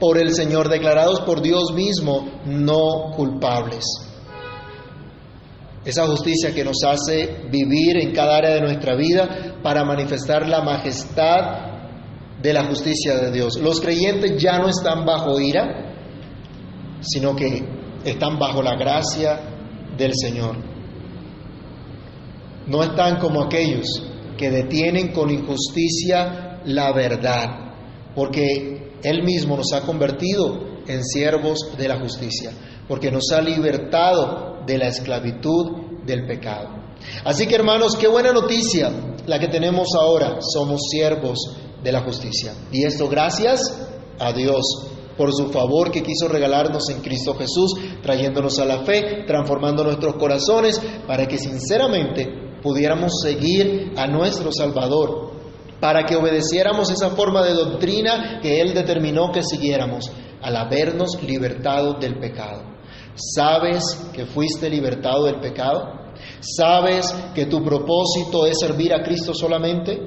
por 0.00 0.18
el 0.18 0.34
Señor, 0.34 0.68
declarados 0.68 1.20
por 1.20 1.40
Dios 1.40 1.72
mismo 1.72 2.40
no 2.44 3.12
culpables. 3.14 3.84
esa 5.84 6.06
justicia 6.06 6.54
que 6.54 6.64
nos 6.64 6.76
hace 6.84 7.48
vivir 7.50 7.96
en 7.96 8.12
cada 8.12 8.36
área 8.36 8.54
de 8.54 8.60
nuestra 8.60 8.94
vida 8.94 9.56
para 9.64 9.84
manifestar 9.84 10.48
la 10.48 10.62
majestad 10.62 11.71
de 12.42 12.52
la 12.52 12.64
justicia 12.64 13.16
de 13.16 13.30
Dios. 13.30 13.58
Los 13.60 13.80
creyentes 13.80 14.42
ya 14.42 14.58
no 14.58 14.68
están 14.68 15.04
bajo 15.04 15.40
ira, 15.40 15.94
sino 17.00 17.36
que 17.36 17.62
están 18.04 18.38
bajo 18.38 18.62
la 18.62 18.76
gracia 18.76 19.40
del 19.96 20.12
Señor. 20.14 20.56
No 22.66 22.82
están 22.82 23.18
como 23.18 23.42
aquellos 23.42 23.86
que 24.36 24.50
detienen 24.50 25.12
con 25.12 25.30
injusticia 25.30 26.60
la 26.64 26.92
verdad, 26.92 27.74
porque 28.14 28.92
Él 29.02 29.22
mismo 29.22 29.56
nos 29.56 29.72
ha 29.72 29.82
convertido 29.82 30.82
en 30.86 31.04
siervos 31.04 31.76
de 31.76 31.88
la 31.88 32.00
justicia, 32.00 32.52
porque 32.88 33.10
nos 33.10 33.30
ha 33.32 33.40
libertado 33.40 34.64
de 34.66 34.78
la 34.78 34.88
esclavitud 34.88 36.02
del 36.04 36.26
pecado. 36.26 36.82
Así 37.24 37.46
que 37.46 37.54
hermanos, 37.54 37.96
qué 37.96 38.08
buena 38.08 38.32
noticia 38.32 38.90
la 39.26 39.38
que 39.38 39.48
tenemos 39.48 39.88
ahora, 39.98 40.38
somos 40.40 40.80
siervos 40.90 41.38
de 41.82 41.92
la 41.92 42.00
justicia. 42.02 42.54
Y 42.70 42.84
esto 42.84 43.08
gracias 43.08 43.60
a 44.18 44.32
Dios 44.32 44.64
por 45.16 45.32
su 45.32 45.48
favor 45.48 45.90
que 45.90 46.02
quiso 46.02 46.28
regalarnos 46.28 46.88
en 46.90 47.00
Cristo 47.00 47.34
Jesús, 47.34 47.74
trayéndonos 48.02 48.58
a 48.58 48.64
la 48.64 48.84
fe, 48.84 49.24
transformando 49.26 49.84
nuestros 49.84 50.14
corazones 50.16 50.80
para 51.06 51.26
que 51.26 51.38
sinceramente 51.38 52.28
pudiéramos 52.62 53.20
seguir 53.22 53.92
a 53.96 54.06
nuestro 54.06 54.52
Salvador, 54.52 55.32
para 55.80 56.04
que 56.04 56.16
obedeciéramos 56.16 56.90
esa 56.90 57.10
forma 57.10 57.42
de 57.42 57.54
doctrina 57.54 58.40
que 58.40 58.60
Él 58.60 58.72
determinó 58.72 59.30
que 59.32 59.42
siguiéramos, 59.42 60.10
al 60.40 60.56
habernos 60.56 61.22
libertado 61.22 61.94
del 61.94 62.18
pecado. 62.18 62.62
¿Sabes 63.14 64.10
que 64.12 64.24
fuiste 64.26 64.70
libertado 64.70 65.24
del 65.24 65.40
pecado? 65.40 66.00
¿Sabes 66.40 67.14
que 67.34 67.46
tu 67.46 67.62
propósito 67.62 68.46
es 68.46 68.58
servir 68.58 68.94
a 68.94 69.02
Cristo 69.02 69.34
solamente? 69.34 70.00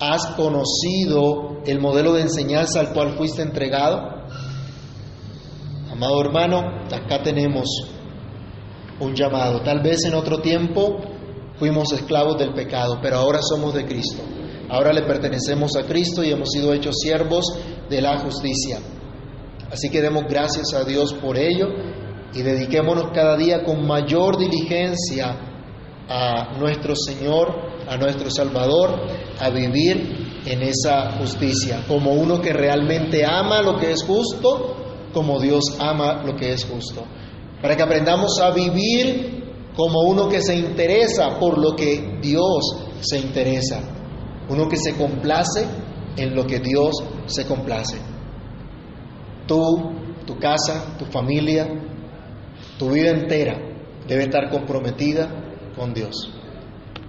¿Has 0.00 0.26
conocido 0.36 1.62
el 1.66 1.80
modelo 1.80 2.12
de 2.14 2.22
enseñanza 2.22 2.80
al 2.80 2.92
cual 2.92 3.16
fuiste 3.16 3.42
entregado? 3.42 4.24
Amado 5.90 6.20
hermano, 6.20 6.84
acá 6.92 7.22
tenemos 7.22 7.68
un 8.98 9.14
llamado. 9.14 9.62
Tal 9.62 9.80
vez 9.80 10.04
en 10.04 10.14
otro 10.14 10.40
tiempo 10.40 10.96
fuimos 11.58 11.92
esclavos 11.92 12.38
del 12.38 12.52
pecado, 12.52 12.98
pero 13.00 13.16
ahora 13.16 13.40
somos 13.42 13.74
de 13.74 13.86
Cristo. 13.86 14.22
Ahora 14.68 14.92
le 14.92 15.02
pertenecemos 15.02 15.76
a 15.76 15.84
Cristo 15.84 16.24
y 16.24 16.30
hemos 16.30 16.50
sido 16.50 16.72
hechos 16.72 16.96
siervos 17.00 17.44
de 17.88 18.00
la 18.00 18.18
justicia. 18.18 18.80
Así 19.70 19.88
que 19.90 20.02
demos 20.02 20.24
gracias 20.28 20.74
a 20.74 20.84
Dios 20.84 21.14
por 21.14 21.38
ello 21.38 21.68
y 22.32 22.42
dediquémonos 22.42 23.10
cada 23.12 23.36
día 23.36 23.62
con 23.62 23.86
mayor 23.86 24.38
diligencia 24.38 25.53
a 26.08 26.56
nuestro 26.58 26.94
Señor 26.94 27.74
a 27.88 27.96
nuestro 27.96 28.30
Salvador 28.30 29.06
a 29.38 29.50
vivir 29.50 30.42
en 30.46 30.62
esa 30.62 31.12
justicia, 31.18 31.84
como 31.86 32.12
uno 32.12 32.40
que 32.40 32.52
realmente 32.52 33.24
ama 33.24 33.62
lo 33.62 33.78
que 33.78 33.92
es 33.92 34.02
justo, 34.04 34.76
como 35.12 35.40
Dios 35.40 35.64
ama 35.78 36.22
lo 36.24 36.34
que 36.36 36.52
es 36.52 36.64
justo, 36.64 37.04
para 37.60 37.76
que 37.76 37.82
aprendamos 37.82 38.38
a 38.40 38.50
vivir 38.50 39.42
como 39.76 40.00
uno 40.02 40.28
que 40.28 40.40
se 40.40 40.56
interesa 40.56 41.38
por 41.38 41.58
lo 41.58 41.74
que 41.74 42.18
Dios 42.20 42.86
se 43.00 43.18
interesa, 43.18 43.80
uno 44.48 44.68
que 44.68 44.76
se 44.76 44.96
complace 44.96 45.66
en 46.16 46.34
lo 46.34 46.46
que 46.46 46.60
Dios 46.60 46.92
se 47.26 47.46
complace. 47.46 47.98
Tú, 49.46 49.92
tu 50.26 50.38
casa, 50.38 50.96
tu 50.98 51.04
familia, 51.06 51.66
tu 52.78 52.90
vida 52.90 53.10
entera 53.10 53.58
debe 54.06 54.24
estar 54.24 54.50
comprometida 54.50 55.43
con 55.76 55.94
Dios. 55.94 56.30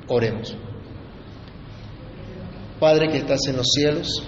Oremos. 0.08 0.56
Padre 2.80 3.10
que 3.10 3.18
estás 3.18 3.40
en 3.48 3.58
los 3.58 3.68
cielos, 3.74 4.24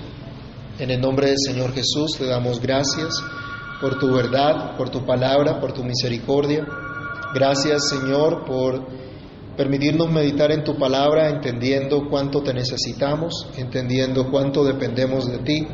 en 0.79 0.89
el 0.89 1.01
nombre 1.01 1.27
del 1.27 1.37
Señor 1.37 1.73
Jesús 1.73 2.17
te 2.17 2.25
damos 2.25 2.61
gracias 2.61 3.21
por 3.81 3.99
tu 3.99 4.13
verdad, 4.13 4.77
por 4.77 4.89
tu 4.89 5.05
palabra, 5.05 5.59
por 5.59 5.73
tu 5.73 5.83
misericordia. 5.83 6.65
Gracias 7.33 7.89
Señor 7.89 8.45
por 8.45 8.87
permitirnos 9.57 10.11
meditar 10.11 10.51
en 10.51 10.63
tu 10.63 10.77
palabra, 10.77 11.29
entendiendo 11.29 12.07
cuánto 12.09 12.41
te 12.41 12.53
necesitamos, 12.53 13.49
entendiendo 13.57 14.29
cuánto 14.29 14.63
dependemos 14.63 15.29
de 15.29 15.39
ti, 15.39 15.67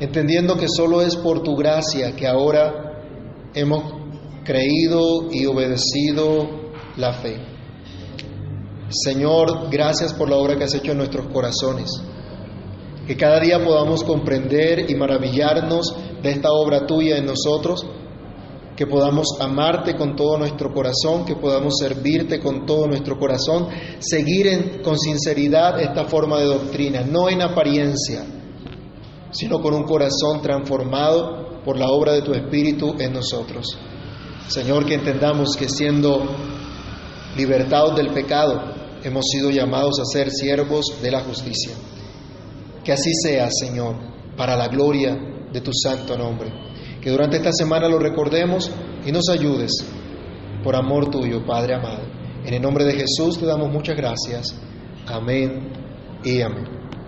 entendiendo 0.00 0.56
que 0.56 0.68
solo 0.68 1.02
es 1.02 1.16
por 1.16 1.42
tu 1.42 1.56
gracia 1.56 2.14
que 2.14 2.26
ahora 2.26 3.02
hemos 3.54 3.82
creído 4.44 5.30
y 5.30 5.46
obedecido 5.46 6.48
la 6.96 7.12
fe. 7.12 7.51
Señor, 8.92 9.70
gracias 9.70 10.12
por 10.12 10.28
la 10.28 10.36
obra 10.36 10.56
que 10.56 10.64
has 10.64 10.74
hecho 10.74 10.92
en 10.92 10.98
nuestros 10.98 11.26
corazones. 11.32 11.90
Que 13.06 13.16
cada 13.16 13.40
día 13.40 13.64
podamos 13.64 14.04
comprender 14.04 14.90
y 14.90 14.94
maravillarnos 14.94 15.96
de 16.22 16.30
esta 16.30 16.50
obra 16.52 16.86
tuya 16.86 17.16
en 17.16 17.26
nosotros, 17.26 17.86
que 18.76 18.86
podamos 18.86 19.26
amarte 19.40 19.96
con 19.96 20.14
todo 20.14 20.38
nuestro 20.38 20.72
corazón, 20.72 21.24
que 21.24 21.36
podamos 21.36 21.74
servirte 21.78 22.38
con 22.38 22.66
todo 22.66 22.86
nuestro 22.86 23.18
corazón, 23.18 23.68
seguir 23.98 24.82
con 24.82 24.98
sinceridad 24.98 25.80
esta 25.80 26.04
forma 26.04 26.38
de 26.38 26.46
doctrina, 26.46 27.02
no 27.02 27.28
en 27.28 27.42
apariencia, 27.42 28.24
sino 29.30 29.60
con 29.60 29.74
un 29.74 29.84
corazón 29.84 30.42
transformado 30.42 31.62
por 31.64 31.78
la 31.78 31.88
obra 31.88 32.12
de 32.12 32.22
tu 32.22 32.32
Espíritu 32.32 32.94
en 32.98 33.14
nosotros. 33.14 33.66
Señor, 34.48 34.84
que 34.84 34.94
entendamos 34.94 35.56
que 35.56 35.68
siendo 35.68 36.22
libertados 37.36 37.96
del 37.96 38.10
pecado, 38.10 38.81
hemos 39.04 39.26
sido 39.30 39.50
llamados 39.50 40.00
a 40.00 40.04
ser 40.04 40.30
siervos 40.30 40.84
de 41.02 41.10
la 41.10 41.20
justicia. 41.20 41.72
Que 42.84 42.92
así 42.92 43.10
sea, 43.22 43.48
Señor, 43.50 43.96
para 44.36 44.56
la 44.56 44.68
gloria 44.68 45.16
de 45.52 45.60
tu 45.60 45.72
santo 45.72 46.16
nombre. 46.16 46.50
Que 47.00 47.10
durante 47.10 47.36
esta 47.36 47.52
semana 47.52 47.88
lo 47.88 47.98
recordemos 47.98 48.70
y 49.04 49.12
nos 49.12 49.28
ayudes 49.28 49.84
por 50.62 50.76
amor 50.76 51.10
tuyo, 51.10 51.44
Padre 51.44 51.74
amado. 51.74 52.02
En 52.44 52.54
el 52.54 52.62
nombre 52.62 52.84
de 52.84 52.94
Jesús 52.94 53.38
te 53.38 53.46
damos 53.46 53.70
muchas 53.70 53.96
gracias. 53.96 54.54
Amén 55.06 55.72
y 56.24 56.40
amén. 56.40 56.81